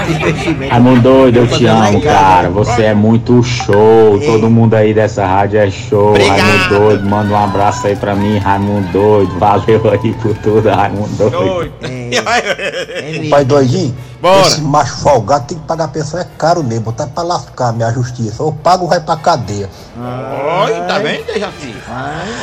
Investimento. 0.09 0.71
Raimundo 0.71 1.01
doido, 1.01 1.37
eu 1.39 1.47
te 1.47 1.67
amo, 1.67 2.01
cara. 2.01 2.51
Você 2.51 2.85
é 2.85 2.95
muito 2.95 3.43
show. 3.43 4.19
Todo 4.25 4.51
mundo 4.51 4.75
aí 4.75 4.93
dessa 4.93 5.27
rádio 5.27 5.61
é 5.61 5.71
show. 5.71 6.11
Obrigado. 6.11 6.39
Raimundo 6.39 6.79
doido, 6.79 7.09
manda 7.09 7.33
um 7.33 7.37
abraço 7.37 7.87
aí 7.87 7.97
pra 7.97 8.15
mim, 8.15 8.39
Raimundo 8.39 8.89
doido. 8.93 9.39
Valeu 9.39 9.91
aí 9.91 10.13
por 10.15 10.35
tudo, 10.39 10.69
Raimundo 10.69 11.17
doido. 11.17 11.39
Oi. 11.39 11.73
É. 12.11 13.29
Pai 13.29 13.45
doidinho, 13.45 13.95
Bora. 14.21 14.47
Esse 14.47 14.61
macho 14.61 14.97
folgado 14.97 15.47
tem 15.47 15.59
que 15.59 15.65
pagar 15.65 15.85
a 15.85 15.89
pensão, 15.89 16.19
é 16.19 16.27
caro 16.37 16.63
mesmo. 16.63 16.87
Botar 16.87 17.07
pra 17.07 17.23
lascar 17.23 17.73
minha 17.73 17.91
justiça. 17.93 18.43
Eu 18.43 18.53
pago, 18.53 18.87
vai 18.87 19.01
pra 19.01 19.17
cadeia. 19.17 19.69
Oi, 19.97 20.73
tá 20.89 20.99
vendo, 20.99 21.25
Dejaci? 21.27 21.75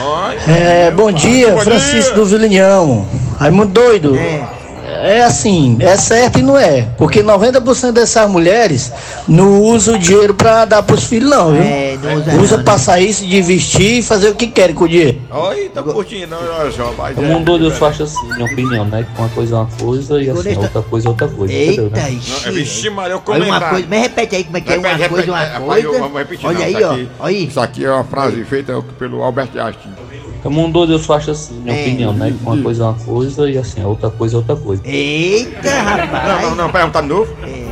Oi. 0.04 0.54
É, 0.54 0.92
bom 0.92 1.12
dia, 1.12 1.58
Francisco 1.58 2.16
do 2.16 2.26
Vilinhão. 2.26 3.06
Raimundo 3.38 3.74
doido. 3.74 4.16
É 4.88 5.24
assim, 5.24 5.78
é 5.82 5.98
certo 5.98 6.40
e 6.40 6.42
não 6.42 6.58
é. 6.58 6.88
Porque 6.98 7.22
90% 7.22 7.92
dessas 7.92 8.30
mulheres 8.30 8.92
não 9.28 9.62
usam 9.62 9.96
o 9.96 10.00
dinheiro 10.00 10.34
pra 10.34 10.64
dar 10.66 10.82
pros 10.84 11.04
filhos, 11.04 11.30
não, 11.30 11.52
viu? 11.52 11.62
É, 11.62 11.98
não 12.02 12.16
usa 12.16 12.36
usa 12.42 12.58
não, 12.58 12.64
pra 12.64 12.78
sair, 12.78 13.14
se 13.14 13.26
divertir 13.26 14.00
e 14.00 14.02
fazer 14.02 14.30
o 14.30 14.36
que 14.36 14.48
querem 14.48 14.74
com 14.74 14.86
o 14.86 14.88
dinheiro. 14.88 15.22
Oi, 15.38 15.70
tá 15.74 15.84
curtindo, 15.84 16.34
olha 16.36 16.72
só, 16.72 16.94
mas 16.98 17.18
O 17.18 17.22
é- 17.22 17.28
mundo 17.28 17.60
Deus 17.60 17.78
faz 17.78 18.00
assim, 18.00 18.26
minha 18.34 18.46
opinião, 18.46 18.86
né? 18.86 19.04
Que 19.14 19.20
uma 19.20 19.30
coisa 19.30 19.56
é 19.56 19.58
uma 19.60 19.68
coisa 19.68 20.22
e 20.22 20.30
assim, 20.30 20.56
outra 20.58 20.82
coisa 20.82 21.08
é 21.08 21.10
outra 21.10 21.28
coisa, 21.28 21.54
entendeu? 21.54 21.84
Eita, 21.86 21.96
Né? 21.98 22.12
ixi. 22.14 22.48
É, 22.48 22.52
vixe, 22.52 22.90
Maria, 22.90 23.14
eu 23.16 23.22
Olha 23.28 23.38
uma 23.38 23.46
comentar. 23.48 23.70
coisa, 23.72 23.88
mas 23.90 24.02
repete 24.02 24.36
aí 24.38 24.44
como 24.46 24.58
é 24.58 24.62
que 24.62 24.72
é 24.74 24.78
uma 24.78 24.88
Repete, 24.88 25.10
coisa, 25.10 25.32
uma 25.32 25.60
coisa. 25.60 25.88
eu- 25.88 26.00
Vamos 26.00 26.18
repetir, 26.18 26.46
Olha 26.48 26.58
não, 26.60 26.66
aí, 26.66 26.74
isso 26.74 26.84
ó. 26.86 26.92
aqui- 26.94 27.10
Olha 27.20 27.30
aí. 27.38 27.48
Isso 27.48 27.60
aqui 27.60 27.86
é 27.86 27.92
uma 27.92 28.04
frase 28.06 28.44
feita 28.46 28.82
pelo 28.98 29.24
Albert 29.24 29.50
Einstein. 29.58 29.92
O 30.46 30.50
mundo 30.52 30.86
Deus 30.86 31.06
faz 31.08 31.28
assim, 31.28 31.56
minha 31.56 31.76
É. 31.76 31.82
opinião, 31.82 32.14
né? 32.14 32.32
Que 32.32 32.46
uma 32.48 32.62
coisa 32.62 32.84
é 32.84 32.86
uma 32.86 32.94
coisa 32.94 33.50
e 33.50 33.58
assim, 33.58 33.84
outra 33.84 34.12
coisa 34.12 34.36
é 34.36 34.38
outra 34.38 34.56
coisa. 34.56 34.82
Eita, 34.86 35.60
Não, 35.64 35.84
rapaz. 35.84 36.42
não, 36.44 36.56
não, 36.56 36.70
perguntar 36.72 37.02
de 37.02 37.08
novo. 37.08 37.36
É. 37.44 37.65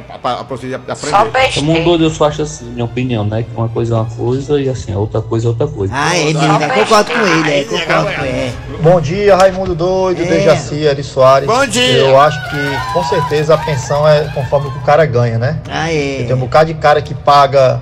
Pra, 0.00 0.18
pra 0.18 0.42
vocês 0.44 0.72
aprenderem. 0.72 1.58
O 1.58 1.62
mundo 1.62 1.98
Deus 1.98 2.16
faz 2.16 2.40
assim, 2.40 2.64
minha 2.66 2.84
opinião, 2.84 3.24
né? 3.24 3.42
Que 3.42 3.50
uma 3.54 3.68
coisa 3.68 3.94
é 3.94 3.96
uma 3.98 4.06
coisa 4.06 4.60
e 4.60 4.68
assim, 4.68 4.94
outra 4.94 5.20
coisa 5.20 5.46
é 5.46 5.48
outra 5.48 5.66
coisa. 5.66 5.92
Ah, 5.94 6.16
é 6.16 6.32
né? 6.32 6.68
Concordo 6.68 7.12
com 7.12 7.18
ele, 7.18 7.50
é, 7.50 7.64
concordo 7.64 8.12
com 8.14 8.24
ele. 8.24 8.52
Bom 8.80 9.00
dia, 9.00 9.36
Raimundo 9.36 9.74
Doido, 9.74 10.22
É. 10.22 10.26
Dejaci, 10.26 10.76
Eri 10.76 11.02
Soares. 11.02 11.46
Bom 11.46 11.66
dia. 11.66 11.98
Eu 11.98 12.20
acho 12.20 12.38
que 12.50 12.92
com 12.92 13.04
certeza 13.04 13.54
a 13.54 13.58
pensão 13.58 14.08
é 14.08 14.24
conforme 14.34 14.68
o 14.68 14.70
que 14.70 14.78
o 14.78 14.82
cara 14.82 15.04
ganha, 15.04 15.38
né? 15.38 15.60
Ah, 15.68 15.92
é. 15.92 16.24
Tem 16.24 16.34
um 16.34 16.38
bocado 16.38 16.72
de 16.72 16.74
cara 16.74 17.02
que 17.02 17.14
paga 17.14 17.80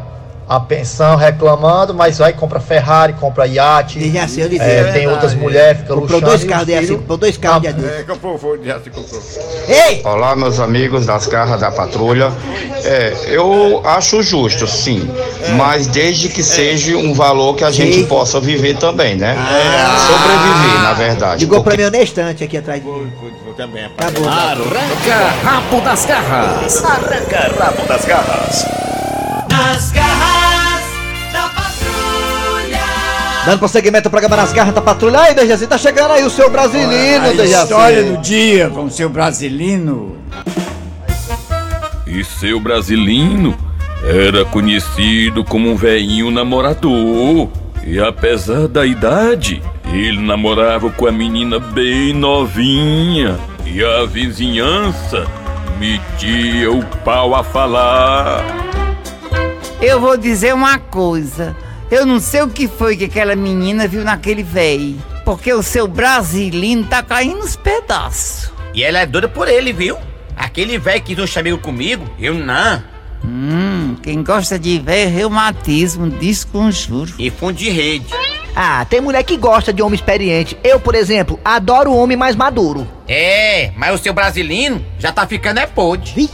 a 0.50 0.58
pensão 0.58 1.14
reclamando, 1.14 1.94
mas 1.94 2.18
vai 2.18 2.32
compra 2.32 2.58
Ferrari, 2.58 3.12
compra 3.12 3.46
iate. 3.46 4.00
Dejaci, 4.00 4.40
eu 4.40 4.48
lhe 4.48 4.58
É, 4.58 4.80
digo. 4.82 4.92
tem 4.92 5.06
outras 5.06 5.32
mulheres, 5.32 5.82
fica 5.82 5.94
Comprou 5.94 6.18
luxando. 6.18 6.26
dois 6.26 6.42
e 6.42 6.46
carros 6.46 6.62
os 6.62 6.66
de 6.66 6.74
assim, 6.74 6.86
filhos- 6.86 7.00
comprou 7.02 7.18
dois 7.18 7.36
carros 7.36 7.62
de. 7.62 7.68
É, 7.86 8.02
comprou, 8.02 8.36
foi, 8.36 8.58
se 8.58 8.90
comprou. 8.90 9.22
Ei! 9.68 10.02
Olá, 10.04 10.34
meus 10.34 10.58
amigos 10.58 11.06
das 11.06 11.28
garras 11.28 11.60
da 11.60 11.70
patrulha. 11.70 12.32
É, 12.84 13.14
eu 13.28 13.80
acho 13.84 14.20
justo, 14.24 14.66
sim, 14.66 15.08
mas 15.56 15.86
desde 15.86 16.28
que 16.28 16.42
seja 16.42 16.96
um 16.96 17.14
valor 17.14 17.54
que 17.54 17.62
a 17.62 17.70
gente 17.70 17.94
Sim. 17.98 18.06
possa 18.06 18.40
viver 18.40 18.76
também, 18.76 19.14
né? 19.14 19.36
Ah. 19.38 19.96
Sobreviver, 20.04 20.82
na 20.82 20.92
verdade. 20.94 21.44
Ligou 21.44 21.62
pra 21.62 21.76
mim 21.76 21.88
na 21.90 22.02
estante 22.02 22.42
aqui 22.42 22.56
atrás 22.56 22.82
de 22.82 22.88
mim. 22.88 23.12
Também, 23.56 23.88
Tá 23.96 24.06
tá 24.06 24.10
bom. 24.18 24.28
Arranca 24.28 25.30
rabo 25.44 25.80
das 25.82 26.04
garras. 26.06 26.84
Arranca 26.84 27.54
rabo 27.56 27.86
das 27.86 28.04
garras. 28.04 28.66
Nas 29.50 29.89
Dando 33.44 33.58
prosseguimento 33.58 34.06
ao 34.06 34.10
programa 34.10 34.36
Nas 34.36 34.52
Garras 34.52 34.74
da 34.74 34.80
Patrulha. 34.82 35.20
Aí, 35.20 35.34
Dejaci, 35.34 35.66
tá 35.66 35.78
chegando 35.78 36.12
aí 36.12 36.24
o 36.24 36.30
seu 36.30 36.50
brasilino, 36.50 37.26
A 37.26 37.32
Dejaci. 37.32 37.62
história 37.62 38.02
do 38.04 38.16
dia 38.18 38.68
com 38.68 38.84
o 38.84 38.90
seu 38.90 39.08
brasilino. 39.08 40.16
E 42.06 42.22
seu 42.22 42.60
brasilino 42.60 43.56
era 44.04 44.44
conhecido 44.44 45.42
como 45.42 45.70
um 45.70 45.76
velhinho 45.76 46.30
namorador. 46.30 47.48
E 47.82 47.98
apesar 47.98 48.68
da 48.68 48.84
idade, 48.84 49.62
ele 49.90 50.20
namorava 50.20 50.90
com 50.90 51.06
a 51.06 51.12
menina 51.12 51.58
bem 51.58 52.12
novinha. 52.12 53.38
E 53.64 53.82
a 53.82 54.04
vizinhança 54.04 55.26
metia 55.78 56.70
o 56.70 56.84
pau 57.04 57.34
a 57.34 57.42
falar. 57.42 58.44
Eu 59.80 59.98
vou 59.98 60.16
dizer 60.16 60.52
uma 60.52 60.78
coisa. 60.78 61.56
Eu 61.90 62.06
não 62.06 62.20
sei 62.20 62.42
o 62.42 62.48
que 62.48 62.68
foi 62.68 62.96
que 62.96 63.04
aquela 63.04 63.34
menina 63.34 63.88
viu 63.88 64.04
naquele 64.04 64.44
véi. 64.44 64.96
Porque 65.24 65.52
o 65.52 65.62
seu 65.62 65.88
brasilino 65.88 66.84
tá 66.84 67.02
caindo 67.02 67.38
nos 67.38 67.56
pedaços. 67.56 68.52
E 68.72 68.84
ela 68.84 69.00
é 69.00 69.06
doida 69.06 69.28
por 69.28 69.48
ele, 69.48 69.72
viu? 69.72 69.96
Aquele 70.36 70.78
velho 70.78 71.02
que 71.02 71.16
não 71.16 71.26
chamou 71.26 71.58
comigo, 71.58 72.08
eu 72.18 72.32
não. 72.34 72.82
Hum, 73.24 73.96
quem 74.02 74.22
gosta 74.22 74.58
de 74.58 74.78
ver 74.78 75.06
reumatismo, 75.06 76.08
desconjuro. 76.08 77.12
E 77.18 77.28
fundo 77.28 77.54
de 77.54 77.68
rede. 77.68 78.06
Ah, 78.54 78.84
tem 78.88 79.00
mulher 79.00 79.22
que 79.24 79.36
gosta 79.36 79.72
de 79.72 79.82
homem 79.82 79.96
experiente. 79.96 80.56
Eu, 80.62 80.78
por 80.78 80.94
exemplo, 80.94 81.38
adoro 81.44 81.92
homem 81.92 82.16
mais 82.16 82.36
maduro. 82.36 82.86
É, 83.08 83.72
mas 83.76 83.94
o 83.94 84.02
seu 84.02 84.12
brasilino 84.12 84.84
já 84.98 85.10
tá 85.12 85.26
ficando 85.26 85.58
é 85.58 85.66
podre. 85.66 86.30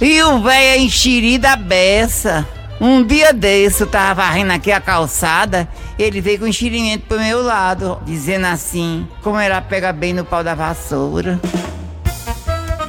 E 0.00 0.22
o 0.22 0.40
véi 0.40 0.64
é 0.66 0.78
enxerido 0.78 1.42
da 1.42 1.56
beça. 1.56 2.46
Um 2.86 3.02
dia 3.02 3.32
desse, 3.32 3.80
eu 3.82 3.86
tava 3.86 4.12
varrendo 4.20 4.52
aqui 4.52 4.70
a 4.70 4.78
calçada, 4.78 5.66
ele 5.98 6.20
veio 6.20 6.40
com 6.40 6.46
enxerimento 6.46 7.06
pro 7.06 7.18
meu 7.18 7.42
lado, 7.42 7.98
dizendo 8.04 8.44
assim, 8.44 9.08
como 9.22 9.38
era 9.38 9.62
pegar 9.62 9.94
bem 9.94 10.12
no 10.12 10.22
pau 10.22 10.44
da 10.44 10.54
vassoura. 10.54 11.40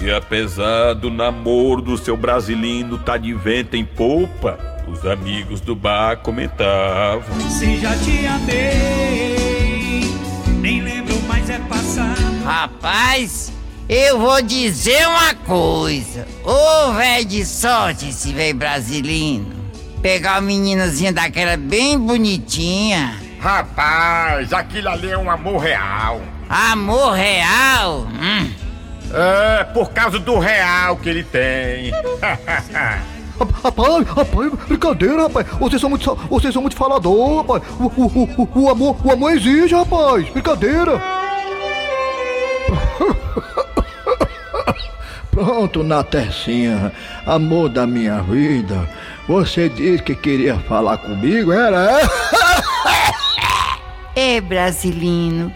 E 0.02 0.12
apesar 0.12 0.96
do 0.96 1.10
namoro 1.10 1.82
do 1.82 1.98
seu 1.98 2.18
brasilino 2.18 2.98
tá 2.98 3.16
de 3.16 3.34
vento 3.34 3.78
em 3.78 3.86
polpa, 3.86 4.60
os 4.86 5.06
amigos 5.06 5.62
do 5.62 5.74
bar 5.74 6.18
comentavam. 6.18 7.50
Se 7.50 7.80
já 7.80 7.96
te 7.96 8.28
amei, 8.28 10.14
nem 10.60 10.82
lembro 10.82 11.18
mais 11.22 11.50
é 11.50 11.58
passado. 11.60 12.44
Rapaz, 12.44 13.50
eu 13.88 14.20
vou 14.20 14.42
dizer 14.42 15.08
uma 15.08 15.34
coisa. 15.36 16.28
Ô 16.44 16.92
velho 16.92 17.24
de 17.24 17.46
sorte 17.46 18.10
esse 18.10 18.34
velho 18.34 18.58
brasilino. 18.58 19.65
Pegar 20.06 20.34
uma 20.34 20.42
meninazinha 20.42 21.12
daquela 21.12 21.58
bem 21.58 21.98
bonitinha. 21.98 23.16
Rapaz, 23.40 24.54
aquilo 24.54 24.90
ali 24.90 25.10
é 25.10 25.18
um 25.18 25.32
amor 25.32 25.58
real. 25.58 26.22
Amor 26.48 27.14
real? 27.14 28.02
Hum. 28.02 28.52
É, 29.12 29.64
por 29.64 29.90
causa 29.90 30.20
do 30.20 30.38
real 30.38 30.96
que 30.98 31.10
ele 31.10 31.24
tem. 31.24 31.90
Rapaz, 33.64 34.08
rapaz, 34.08 34.54
brincadeira, 34.68 35.24
rapaz. 35.24 35.48
Vocês 35.60 35.82
são 35.82 35.90
muito, 35.90 36.16
vocês 36.30 36.54
são 36.54 36.62
muito 36.62 36.78
falador, 36.78 37.38
rapaz. 37.38 37.64
O, 37.80 37.86
o, 37.86 38.30
o, 38.38 38.48
o, 38.62 38.70
amor, 38.70 38.98
o 39.04 39.12
amor 39.12 39.32
exige, 39.32 39.74
rapaz. 39.74 40.30
Brincadeira. 40.30 41.02
Pronto, 45.32 45.84
Natecinha, 45.84 46.92
amor 47.26 47.70
da 47.70 47.88
minha 47.88 48.22
vida. 48.22 48.88
Você 49.28 49.68
disse 49.70 50.04
que 50.04 50.16
queria 50.16 50.56
falar 50.60 50.98
comigo, 50.98 51.52
era? 51.52 52.00
É, 54.18 54.40
brasilino, 54.40 55.52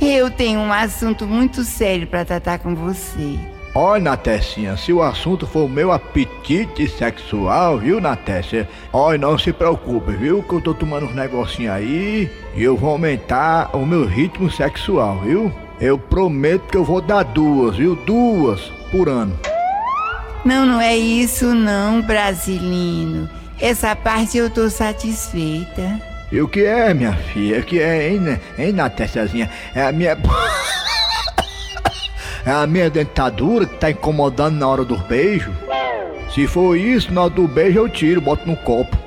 eu 0.00 0.30
tenho 0.30 0.60
um 0.60 0.72
assunto 0.72 1.26
muito 1.26 1.64
sério 1.64 2.06
pra 2.06 2.24
tratar 2.24 2.60
com 2.60 2.72
você. 2.72 3.36
Olha, 3.74 4.04
Natecinha, 4.04 4.76
se 4.76 4.92
o 4.92 5.02
assunto 5.02 5.48
for 5.48 5.64
o 5.64 5.68
meu 5.68 5.90
apetite 5.90 6.86
sexual, 6.88 7.78
viu, 7.78 8.00
Natécia? 8.00 8.68
Olha, 8.92 9.18
não 9.18 9.36
se 9.36 9.52
preocupe, 9.52 10.12
viu? 10.12 10.44
Que 10.44 10.52
eu 10.52 10.60
tô 10.60 10.72
tomando 10.72 11.06
uns 11.06 11.14
negocinhos 11.14 11.74
aí 11.74 12.30
e 12.54 12.62
eu 12.62 12.76
vou 12.76 12.90
aumentar 12.90 13.74
o 13.74 13.84
meu 13.84 14.06
ritmo 14.06 14.48
sexual, 14.48 15.18
viu? 15.24 15.52
Eu 15.80 15.98
prometo 15.98 16.68
que 16.70 16.76
eu 16.76 16.84
vou 16.84 17.00
dar 17.00 17.24
duas, 17.24 17.76
viu? 17.76 17.96
Duas 17.96 18.60
por 18.92 19.08
ano. 19.08 19.36
Não, 20.44 20.66
não 20.66 20.80
é 20.80 20.96
isso 20.96 21.54
não, 21.54 22.02
brasilino. 22.02 23.28
Essa 23.60 23.96
parte 23.96 24.36
eu 24.36 24.50
tô 24.50 24.68
satisfeita. 24.68 26.00
E 26.30 26.40
o 26.40 26.48
que 26.48 26.64
é, 26.64 26.92
minha 26.92 27.14
filha? 27.14 27.60
O 27.60 27.62
que 27.62 27.80
é, 27.80 28.10
hein, 28.10 28.40
hein 28.58 28.72
Natéciazinha? 28.72 29.48
É 29.74 29.82
a 29.82 29.92
minha. 29.92 30.18
é 32.44 32.50
a 32.50 32.66
minha 32.66 32.90
dentadura 32.90 33.66
que 33.66 33.76
tá 33.76 33.90
incomodando 33.90 34.56
na 34.56 34.68
hora 34.68 34.84
dos 34.84 35.00
beijos? 35.02 35.54
Se 36.34 36.46
for 36.46 36.76
isso, 36.76 37.12
na 37.12 37.22
hora 37.22 37.30
do 37.30 37.46
beijo 37.46 37.78
eu 37.78 37.88
tiro, 37.88 38.20
boto 38.20 38.46
no 38.46 38.56
copo. 38.56 39.03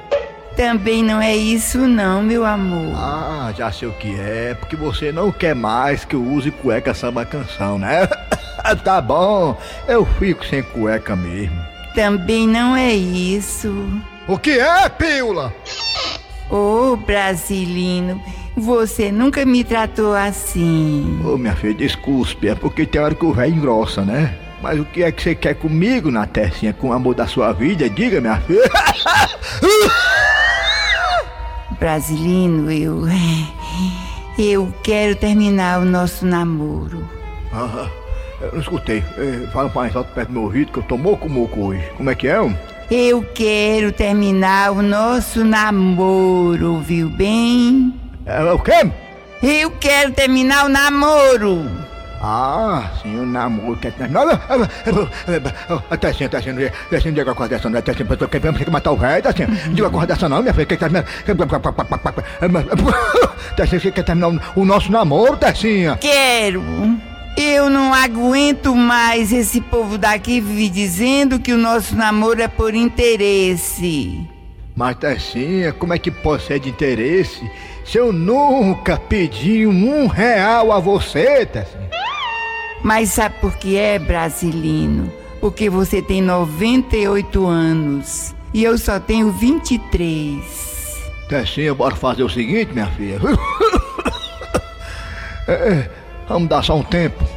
Também 0.58 1.04
não 1.04 1.22
é 1.22 1.38
isso 1.38 1.88
não, 1.88 2.24
meu 2.24 2.44
amor. 2.44 2.96
Ah, 2.96 3.54
já 3.56 3.72
sei 3.72 3.88
o 3.88 3.94
que 3.94 4.20
é, 4.20 4.56
porque 4.56 4.76
você 4.76 5.12
não 5.12 5.32
quer 5.32 5.54
mais 5.54 6.04
que 6.04 6.16
eu 6.16 6.24
use 6.24 6.50
cueca 6.50 6.96
samba 6.96 7.24
canção, 7.24 7.78
né? 7.78 8.08
tá 8.84 9.00
bom, 9.00 9.56
eu 9.88 10.04
fico 10.04 10.44
sem 10.44 10.64
cueca 10.64 11.16
mesmo. 11.16 11.56
Também 11.94 12.48
não 12.48 12.76
é 12.76 12.92
isso. 12.92 13.88
O 14.28 14.36
que 14.36 14.60
é, 14.60 14.90
pílula? 14.90 15.54
Ô, 16.50 16.96
brasilino, 16.96 18.20
você 18.56 19.12
nunca 19.12 19.46
me 19.46 19.64
tratou 19.64 20.16
assim. 20.16 21.22
Ô, 21.24 21.38
minha 21.38 21.56
filha, 21.56 21.76
desculpe, 21.76 22.50
é 22.50 22.56
porque 22.56 22.84
tem 22.84 23.00
hora 23.00 23.14
que 23.14 23.26
o 23.26 23.32
velho 23.32 23.54
engrossa, 23.56 24.02
né? 24.02 24.36
Mas 24.60 24.80
o 24.80 24.86
que 24.86 25.04
é 25.04 25.12
que 25.12 25.22
você 25.22 25.36
quer 25.36 25.54
comigo, 25.54 26.10
na 26.10 26.22
Natecinha, 26.22 26.74
com 26.74 26.90
o 26.90 26.94
amor 26.94 27.14
da 27.14 27.28
sua 27.28 27.54
vida? 27.54 27.88
Diga, 27.88 28.20
minha 28.20 28.38
filha. 28.42 28.64
Brasilino, 31.80 32.72
eu. 32.72 33.04
Eu 34.40 34.72
quero 34.84 35.16
terminar 35.16 35.80
o 35.82 35.86
nosso 35.86 36.24
namoro. 36.24 37.04
Ah, 37.52 37.88
eu 38.40 38.52
não 38.54 38.60
escutei. 38.60 39.04
Eh, 39.18 39.48
Fala 39.52 39.72
mais 39.74 39.96
alto 39.96 40.14
perto 40.14 40.28
do 40.28 40.34
meu 40.34 40.44
ouvido 40.44 40.72
que 40.72 40.78
eu 40.78 40.84
tô 40.84 40.96
moco 40.96 41.28
moco 41.28 41.60
hoje. 41.60 41.82
Como 41.98 42.08
é 42.12 42.14
que 42.14 42.28
é, 42.28 42.40
homem? 42.40 42.56
Eu 42.92 43.24
quero 43.24 43.92
terminar 43.92 44.74
o 44.74 44.84
nosso 44.84 45.44
namoro, 45.44 46.80
viu 46.82 47.10
bem? 47.10 47.96
É, 48.28 48.44
o 48.54 48.60
quê? 48.60 48.92
Eu 49.42 49.72
quero 49.72 50.12
terminar 50.12 50.66
o 50.68 50.70
namoro. 50.70 51.66
Ah, 52.20 52.92
sim, 53.02 53.16
o 53.20 53.26
namoro 53.26 53.78
quer 53.78 53.92
terminar. 53.92 54.42
Até 55.90 56.10
assim, 56.10 56.24
até 56.24 56.38
assim, 56.38 56.50
até 56.50 56.98
assim, 56.98 57.10
não 57.10 57.16
diga 57.16 57.36
coisa 57.36 57.50
dessa 57.50 57.70
não, 57.70 57.78
até 57.78 57.92
assim, 57.92 58.06
tô 58.06 58.28
querendo 58.28 58.58
que 58.58 58.72
matar 58.72 58.92
o 58.92 58.98
velho, 58.98 59.20
até 59.20 59.44
assim, 59.44 59.54
não 59.68 59.74
diga 59.74 59.90
coisa 59.90 60.08
dessa 60.08 60.28
não, 60.28 60.42
minha 60.42 60.54
filha, 60.54 60.66
que 60.66 60.78
terminar. 60.78 61.06
Até 63.52 63.64
assim, 63.64 63.80
você 63.80 63.92
quer 63.92 64.04
terminar 64.04 64.30
o 64.56 64.66
nosso 64.66 64.92
namoro, 64.92 65.38
Tessinha? 65.38 65.98
Quero. 66.02 66.64
Eu 67.38 67.70
não 67.70 67.94
aguento 67.94 68.76
mais 68.76 69.32
esse 69.32 69.62
povo 69.62 69.96
daqui 69.96 70.42
vive 70.42 70.70
dizendo 70.70 71.40
que 71.40 71.54
o 71.54 71.58
nosso 71.58 71.96
namoro 71.96 72.42
é 72.42 72.48
por 72.48 72.74
interesse. 72.74 74.28
Mas 74.76 74.98
Tessinha, 74.98 75.72
como 75.72 75.94
é 75.94 76.00
que 76.00 76.10
pode 76.10 76.44
ser 76.44 76.60
de 76.60 76.70
interesse 76.70 77.48
se 77.86 77.98
eu 77.98 78.12
nunca 78.12 78.98
pedi 78.98 79.68
um 79.68 80.08
real 80.08 80.72
a 80.72 80.80
você, 80.80 81.46
Tessinha? 81.46 81.88
Mas 82.84 83.10
sabe 83.10 83.36
por 83.42 83.56
que 83.58 83.78
é, 83.78 84.00
brasilino? 84.00 85.12
Porque 85.42 85.70
você 85.70 86.02
tem 86.02 86.22
98 86.22 87.46
anos 87.46 88.34
e 88.54 88.64
eu 88.64 88.78
só 88.78 89.00
tenho 89.00 89.32
23. 89.32 90.38
Tessinha, 91.30 91.74
bora 91.74 91.96
fazer 91.96 92.24
o 92.24 92.30
seguinte, 92.30 92.74
minha 92.74 92.88
filha. 92.88 93.20
É, 95.50 95.54
é, 95.54 95.90
vamos 96.28 96.50
dar 96.50 96.62
só 96.62 96.76
um 96.76 96.84
tempo. 96.84 97.24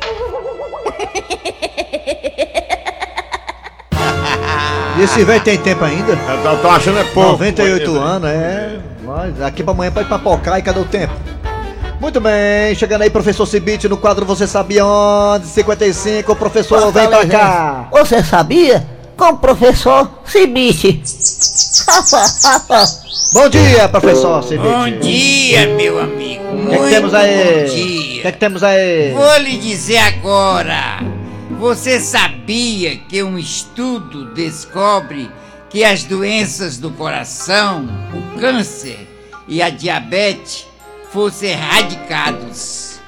E 4.98 5.02
esse 5.02 5.24
velho 5.24 5.42
tem 5.42 5.56
tempo 5.56 5.84
ainda? 5.84 6.12
Eu 6.12 6.60
tô 6.60 6.68
achando 6.68 6.98
é 6.98 7.04
pouco. 7.04 7.30
98 7.30 7.96
anos, 7.96 8.28
é. 8.28 8.80
Mas 9.02 9.34
daqui 9.36 9.62
pra 9.62 9.72
amanhã 9.72 9.90
pode 9.92 10.08
papocar 10.08 10.58
e 10.58 10.62
cadê 10.62 10.80
o 10.80 10.84
tempo? 10.84 11.14
Muito 12.00 12.18
bem, 12.18 12.74
chegando 12.74 13.02
aí, 13.02 13.10
professor 13.10 13.44
Cibite, 13.44 13.86
no 13.86 13.98
quadro 13.98 14.24
Você 14.24 14.46
Sabia 14.46 14.86
Onde? 14.86 15.46
55, 15.46 16.34
professor, 16.34 16.90
vem 16.90 17.06
pra 17.08 17.26
cá. 17.26 17.88
Você 17.92 18.24
sabia? 18.24 18.86
Com 19.18 19.26
o 19.26 19.36
professor 19.36 20.10
Cibite. 20.24 21.02
Bom 23.34 23.48
dia, 23.50 23.86
professor 23.88 24.42
Cibite. 24.42 24.66
Bom 24.66 24.90
dia, 24.98 25.66
meu 25.76 26.00
amigo. 26.00 26.42
O 26.42 26.68
que, 26.68 26.74
é 26.74 26.78
que 26.78 26.88
temos 26.88 27.12
aí? 27.12 27.36
Bom 27.36 27.64
O 27.64 27.68
dia. 27.68 28.22
que 28.22 28.28
é 28.28 28.32
que 28.32 28.38
temos 28.38 28.62
aí? 28.62 29.12
Vou 29.12 29.36
lhe 29.38 29.58
dizer 29.58 29.98
agora. 29.98 31.00
Você 31.58 32.00
sabia 32.00 32.96
que 32.96 33.22
um 33.22 33.38
estudo 33.38 34.32
descobre 34.32 35.30
que 35.68 35.84
as 35.84 36.04
doenças 36.04 36.78
do 36.78 36.90
coração, 36.90 37.86
o 38.14 38.40
câncer 38.40 39.06
e 39.46 39.60
a 39.60 39.68
diabetes 39.68 40.66
fossem 41.12 41.50
erradicados, 41.50 43.00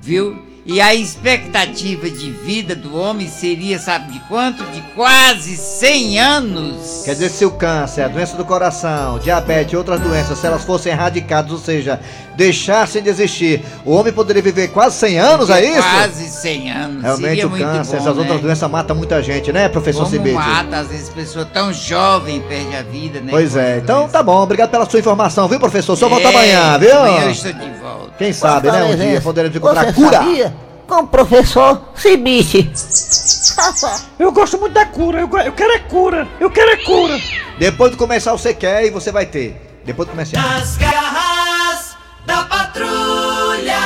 viu? 0.00 0.47
E 0.66 0.82
a 0.82 0.94
expectativa 0.94 2.10
de 2.10 2.30
vida 2.30 2.74
do 2.76 2.94
homem 2.94 3.26
seria, 3.28 3.78
sabe 3.78 4.12
de 4.12 4.20
quanto? 4.20 4.62
De 4.64 4.82
quase 4.94 5.56
100 5.56 6.18
anos. 6.18 7.02
Quer 7.06 7.12
dizer, 7.14 7.30
se 7.30 7.44
o 7.46 7.50
câncer, 7.52 8.02
a 8.02 8.08
doença 8.08 8.36
do 8.36 8.44
coração, 8.44 9.18
diabetes 9.18 9.72
e 9.72 9.76
outras 9.76 9.98
doenças, 10.00 10.38
se 10.38 10.46
elas 10.46 10.64
fossem 10.64 10.92
erradicadas, 10.92 11.50
ou 11.52 11.58
seja, 11.58 11.98
deixassem 12.36 13.02
de 13.02 13.08
existir, 13.08 13.64
o 13.84 13.92
homem 13.94 14.12
poderia 14.12 14.42
viver 14.42 14.68
quase 14.68 14.96
100 14.96 15.18
anos, 15.18 15.48
é 15.48 15.64
isso? 15.64 15.88
Quase 15.88 16.28
100 16.28 16.70
anos. 16.70 17.02
Realmente 17.02 17.28
Seria 17.28 17.46
o 17.46 17.50
câncer, 17.50 17.92
bom, 17.96 18.02
essas 18.02 18.14
né? 18.16 18.20
outras 18.22 18.40
doenças 18.42 18.70
matam 18.70 18.94
muita 18.94 19.22
gente, 19.22 19.50
né, 19.50 19.68
professor 19.70 20.06
Cibite? 20.06 20.34
mata, 20.34 20.76
às 20.80 20.88
vezes, 20.88 21.08
pessoa 21.08 21.46
tão 21.46 21.72
jovem 21.72 22.42
perde 22.42 22.76
a 22.76 22.82
vida, 22.82 23.20
né? 23.20 23.28
Pois 23.30 23.56
é, 23.56 23.70
essa 23.72 23.80
então 23.80 23.98
doença. 24.00 24.12
tá 24.12 24.22
bom, 24.22 24.42
obrigado 24.42 24.70
pela 24.70 24.88
sua 24.88 25.00
informação, 25.00 25.48
viu, 25.48 25.58
professor? 25.58 25.96
Só 25.96 26.08
volta 26.10 26.28
É, 26.28 26.30
amanhã, 26.30 26.78
viu? 26.78 26.94
Amanhã 26.98 27.24
eu 27.24 27.30
estou 27.30 27.52
de 27.54 27.58
volta. 27.58 27.87
Quem 28.18 28.32
sabe, 28.32 28.70
né, 28.70 28.84
um 28.84 28.96
dia 28.96 29.20
poderemos 29.20 29.56
encontrar 29.56 29.86
Você 29.86 29.92
cura. 29.92 30.18
sabia? 30.18 30.54
Com 30.86 30.96
o 30.96 31.06
professor 31.06 31.82
Cibite. 31.94 32.70
Eu 34.18 34.32
gosto 34.32 34.58
muito 34.58 34.72
da 34.72 34.86
cura, 34.86 35.20
eu, 35.20 35.28
eu 35.38 35.52
quero 35.52 35.72
é 35.72 35.78
cura, 35.80 36.28
eu 36.40 36.50
quero 36.50 36.70
é 36.70 36.76
cura. 36.76 37.18
Depois 37.58 37.90
do 37.90 37.96
comercial 37.96 38.38
você 38.38 38.54
quer 38.54 38.84
e 38.86 38.90
você 38.90 39.10
vai 39.10 39.26
ter. 39.26 39.80
Depois 39.84 40.06
do 40.06 40.12
comercial. 40.12 40.44
As 40.44 40.76
garras 40.76 41.96
da 42.26 42.44
patrulha. 42.44 43.78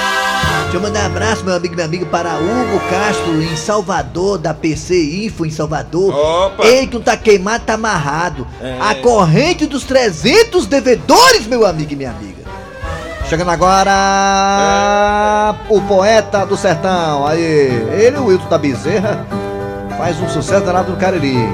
Deixa 0.63 0.77
eu 0.77 0.81
mandar 0.81 1.03
um 1.03 1.07
abraço, 1.07 1.45
meu 1.45 1.55
amigo 1.55 1.75
e 1.75 1.77
minha 1.77 1.87
amiga, 1.87 2.07
para 2.07 2.39
Hugo 2.39 2.81
Castro, 2.91 3.43
em 3.43 3.57
Salvador, 3.57 4.39
da 4.39 4.53
PC 4.55 5.27
Info, 5.27 5.45
em 5.47 5.51
Salvador. 5.51 6.15
Opa! 6.15 6.65
Ele 6.67 6.87
que 6.87 6.95
não 6.95 7.03
tá 7.03 7.17
queimado, 7.17 7.65
tá 7.65 7.75
amarrado. 7.75 8.47
É. 8.61 8.79
A 8.81 8.95
corrente 8.97 9.67
dos 9.67 9.85
300 9.85 10.67
devedores, 10.67 11.47
meu 11.47 11.67
amigo 11.67 11.93
e 11.93 11.97
minha 11.97 12.11
amiga. 12.11 12.42
Chegando 13.33 13.51
agora, 13.51 13.91
o 15.71 15.81
poeta 15.81 16.45
do 16.45 16.55
sertão. 16.55 17.27
Aí, 17.27 17.41
ele, 17.43 18.19
o 18.19 18.27
Wilton 18.27 18.47
da 18.47 18.59
Bezerra, 18.59 19.25
faz 19.97 20.21
um 20.21 20.29
sucesso 20.29 20.67
danado 20.67 20.91
no 20.93 20.99
Cariri. 20.99 21.49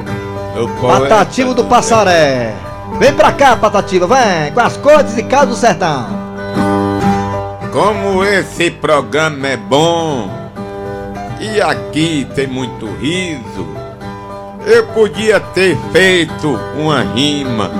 Patativa 0.80 1.54
do 1.54 1.62
Passaré. 1.66 2.52
Vem 2.98 3.12
pra 3.12 3.30
cá, 3.30 3.54
Patativa, 3.56 4.08
vem, 4.08 4.50
com 4.52 4.58
as 4.58 4.76
cores 4.76 5.16
e 5.16 5.22
casos 5.22 5.50
do 5.50 5.54
sertão. 5.54 6.08
Como 7.72 8.24
esse 8.24 8.72
programa 8.72 9.46
é 9.46 9.56
bom 9.56 10.28
e 11.38 11.60
aqui 11.60 12.26
tem 12.34 12.48
muito 12.48 12.86
riso, 12.96 13.68
eu 14.66 14.84
podia 14.88 15.38
ter 15.38 15.78
feito 15.92 16.58
uma 16.76 17.02
rima, 17.02 17.70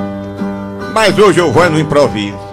mas 0.95 1.19
hoje 1.19 1.41
eu 1.41 1.51
vou 1.51 1.69
no 1.69 1.81
improviso. 1.81 2.48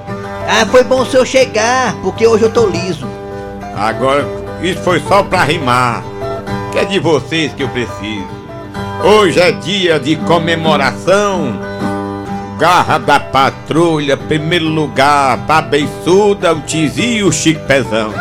Ah, 0.47 0.65
foi 0.65 0.84
bom 0.84 1.01
o 1.01 1.05
senhor 1.05 1.25
chegar, 1.25 1.95
porque 2.03 2.27
hoje 2.27 2.43
eu 2.43 2.51
tô 2.51 2.67
liso. 2.67 3.08
Agora, 3.75 4.25
isso 4.62 4.81
foi 4.81 5.01
só 5.01 5.23
pra 5.23 5.43
rimar, 5.43 6.03
que 6.71 6.79
é 6.79 6.86
de 6.86 6.99
vocês 6.99 7.51
que 7.53 7.63
eu 7.63 7.69
preciso. 7.69 8.27
Hoje 9.03 9.39
é 9.39 9.51
dia 9.51 9.99
de 9.99 10.15
comemoração. 10.15 11.60
Garra 12.58 12.97
da 12.97 13.19
patrulha, 13.19 14.15
primeiro 14.15 14.69
lugar, 14.69 15.39
pra 15.39 15.62
beiçuda, 15.62 16.53
o 16.53 16.62
Tizi 16.62 17.17
e 17.17 17.23
o 17.23 17.31
Chico 17.31 17.65
Pezão. 17.65 18.13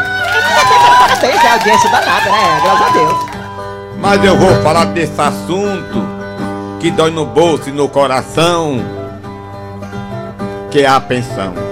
Parabéns, 0.99 1.41
é 1.45 1.49
audiência 1.53 1.91
danada, 1.91 2.31
né? 2.31 2.61
Graças 2.63 2.87
a 2.87 2.91
Deus. 2.91 3.15
Mas 3.99 4.25
eu 4.25 4.37
vou 4.37 4.63
falar 4.63 4.87
desse 4.87 5.21
assunto 5.21 6.05
que 6.81 6.91
dói 6.91 7.11
no 7.11 7.25
bolso 7.25 7.69
e 7.69 7.73
no 7.73 7.89
coração, 7.89 8.85
que 10.71 10.81
é 10.81 10.87
a 10.87 11.01
pensão. 11.01 11.64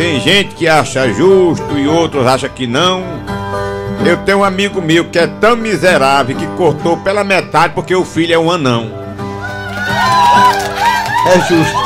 Tem 0.00 0.18
gente 0.18 0.54
que 0.54 0.66
acha 0.66 1.12
justo 1.12 1.76
e 1.76 1.86
outros 1.86 2.26
acham 2.26 2.48
que 2.48 2.66
não. 2.66 3.04
Eu 4.02 4.16
tenho 4.24 4.38
um 4.38 4.44
amigo 4.44 4.80
meu 4.80 5.04
que 5.10 5.18
é 5.18 5.26
tão 5.26 5.54
miserável 5.54 6.34
que 6.34 6.46
cortou 6.56 6.96
pela 6.96 7.22
metade 7.22 7.74
porque 7.74 7.94
o 7.94 8.02
filho 8.02 8.32
é 8.32 8.38
um 8.38 8.50
anão. 8.50 8.90
É 11.26 11.38
justo. 11.40 11.78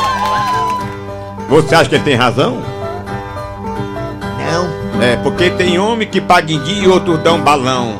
Você 1.49 1.75
acha 1.75 1.89
que 1.89 1.95
ele 1.95 2.05
tem 2.05 2.15
razão? 2.15 2.63
Não. 4.39 5.03
É, 5.03 5.17
porque 5.17 5.49
tem 5.49 5.77
homem 5.77 6.07
que 6.07 6.21
paga 6.21 6.53
em 6.53 6.63
dia 6.63 6.83
e 6.83 6.87
outros 6.87 7.19
dão 7.19 7.41
balão. 7.41 7.99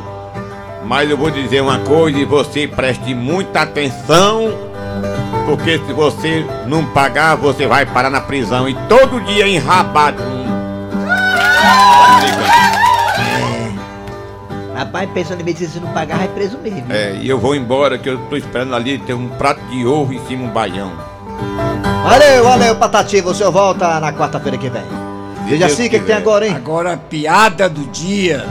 Mas 0.86 1.10
eu 1.10 1.18
vou 1.18 1.30
dizer 1.30 1.60
uma 1.60 1.80
coisa 1.80 2.18
e 2.18 2.24
você 2.24 2.66
preste 2.66 3.14
muita 3.14 3.60
atenção, 3.60 4.50
porque 5.46 5.78
se 5.78 5.92
você 5.92 6.44
não 6.66 6.84
pagar, 6.86 7.36
você 7.36 7.66
vai 7.66 7.86
parar 7.86 8.10
na 8.10 8.20
prisão 8.20 8.68
e 8.68 8.74
todo 8.88 9.20
dia 9.20 9.46
enrabado. 9.46 10.22
Rapaz, 14.74 15.08
pensando 15.14 15.40
em 15.40 15.44
mim, 15.44 15.54
se 15.54 15.80
não 15.80 15.90
pagar, 15.92 16.18
vai 16.18 16.28
preso 16.28 16.58
mesmo. 16.58 16.92
É, 16.92 17.14
e 17.14 17.28
eu 17.28 17.38
vou 17.38 17.54
embora 17.54 17.96
que 17.96 18.08
eu 18.08 18.18
tô 18.28 18.36
esperando 18.36 18.74
ali 18.74 18.98
ter 18.98 19.14
um 19.14 19.28
prato 19.28 19.60
de 19.70 19.86
ovo 19.86 20.12
em 20.12 20.26
cima 20.26 20.44
um 20.44 20.50
baião. 20.50 20.92
Valeu, 22.02 22.44
valeu, 22.44 22.76
Patativa. 22.76 23.30
O 23.30 23.34
senhor 23.34 23.50
volta 23.50 23.98
na 24.00 24.12
quarta-feira 24.12 24.58
que 24.58 24.68
vem. 24.68 24.82
Veja 25.48 25.66
assim, 25.66 25.86
o 25.86 25.90
que, 25.90 25.98
que 26.00 26.04
tem 26.04 26.16
agora, 26.16 26.46
hein? 26.46 26.54
Agora 26.54 26.92
a 26.92 26.96
piada 26.96 27.68
do 27.68 27.86
dia. 27.86 28.44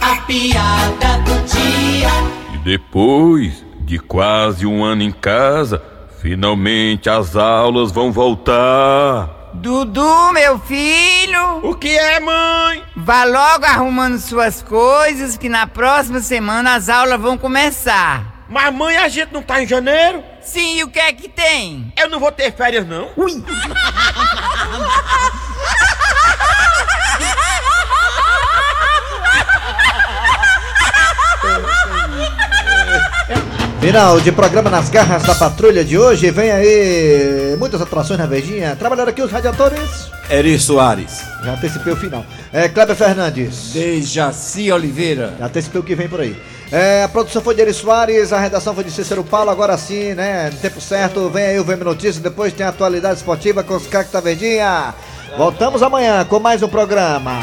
A 0.00 0.16
piada 0.22 1.18
do 1.24 1.44
dia. 1.44 2.08
E 2.54 2.58
depois 2.58 3.69
de 3.90 3.98
quase 3.98 4.64
um 4.64 4.84
ano 4.84 5.02
em 5.02 5.10
casa, 5.10 5.82
finalmente 6.22 7.10
as 7.10 7.34
aulas 7.34 7.90
vão 7.90 8.12
voltar. 8.12 9.50
Dudu, 9.52 10.32
meu 10.32 10.60
filho! 10.60 11.58
O 11.64 11.74
que 11.74 11.98
é, 11.98 12.20
mãe? 12.20 12.84
Vá 12.94 13.24
logo 13.24 13.64
arrumando 13.64 14.16
suas 14.20 14.62
coisas, 14.62 15.36
que 15.36 15.48
na 15.48 15.66
próxima 15.66 16.20
semana 16.20 16.76
as 16.76 16.88
aulas 16.88 17.20
vão 17.20 17.36
começar. 17.36 18.44
Mas 18.48 18.72
mãe, 18.72 18.96
a 18.96 19.08
gente 19.08 19.32
não 19.32 19.42
tá 19.42 19.60
em 19.60 19.66
janeiro? 19.66 20.22
Sim, 20.40 20.76
e 20.76 20.84
o 20.84 20.88
que 20.88 21.00
é 21.00 21.12
que 21.12 21.28
tem? 21.28 21.92
Eu 21.98 22.08
não 22.08 22.20
vou 22.20 22.30
ter 22.30 22.52
férias, 22.52 22.86
não. 22.86 23.08
Ui! 23.16 23.42
Final 33.80 34.20
de 34.20 34.30
programa 34.30 34.68
nas 34.68 34.90
garras 34.90 35.22
da 35.22 35.34
patrulha 35.34 35.82
de 35.82 35.96
hoje. 35.96 36.30
Vem 36.30 36.50
aí 36.50 37.56
muitas 37.58 37.80
atrações 37.80 38.20
na 38.20 38.26
Verdinha. 38.26 38.76
Trabalharam 38.76 39.08
aqui 39.08 39.22
os 39.22 39.32
radiadores. 39.32 40.10
Eri 40.28 40.58
Soares. 40.58 41.22
Já 41.42 41.54
antecipei 41.54 41.94
o 41.94 41.96
final. 41.96 42.22
É, 42.52 42.68
Kleber 42.68 42.94
Fernandes. 42.94 43.72
Dejaci 43.72 44.70
Oliveira. 44.70 45.32
Já 45.38 45.46
antecipei 45.46 45.80
o 45.80 45.84
que 45.84 45.94
vem 45.94 46.10
por 46.10 46.20
aí. 46.20 46.36
É, 46.70 47.04
a 47.04 47.08
produção 47.08 47.40
foi 47.40 47.54
de 47.54 47.62
Eri 47.62 47.72
Soares, 47.72 48.34
a 48.34 48.38
redação 48.38 48.74
foi 48.74 48.84
de 48.84 48.90
Cícero 48.90 49.24
Paulo. 49.24 49.48
Agora 49.50 49.78
sim, 49.78 50.12
né? 50.12 50.50
No 50.50 50.58
tempo 50.58 50.78
certo, 50.78 51.30
vem 51.30 51.46
aí 51.46 51.58
o 51.58 51.64
VM 51.64 51.82
Notícias. 51.82 52.18
Depois 52.18 52.52
tem 52.52 52.66
a 52.66 52.68
atualidade 52.68 53.16
esportiva 53.16 53.64
com 53.64 53.76
os 53.76 53.86
cactos 53.86 54.12
da 54.12 54.20
Verdinha. 54.20 54.94
Voltamos 55.38 55.82
amanhã 55.82 56.22
com 56.26 56.38
mais 56.38 56.62
um 56.62 56.68
programa. 56.68 57.40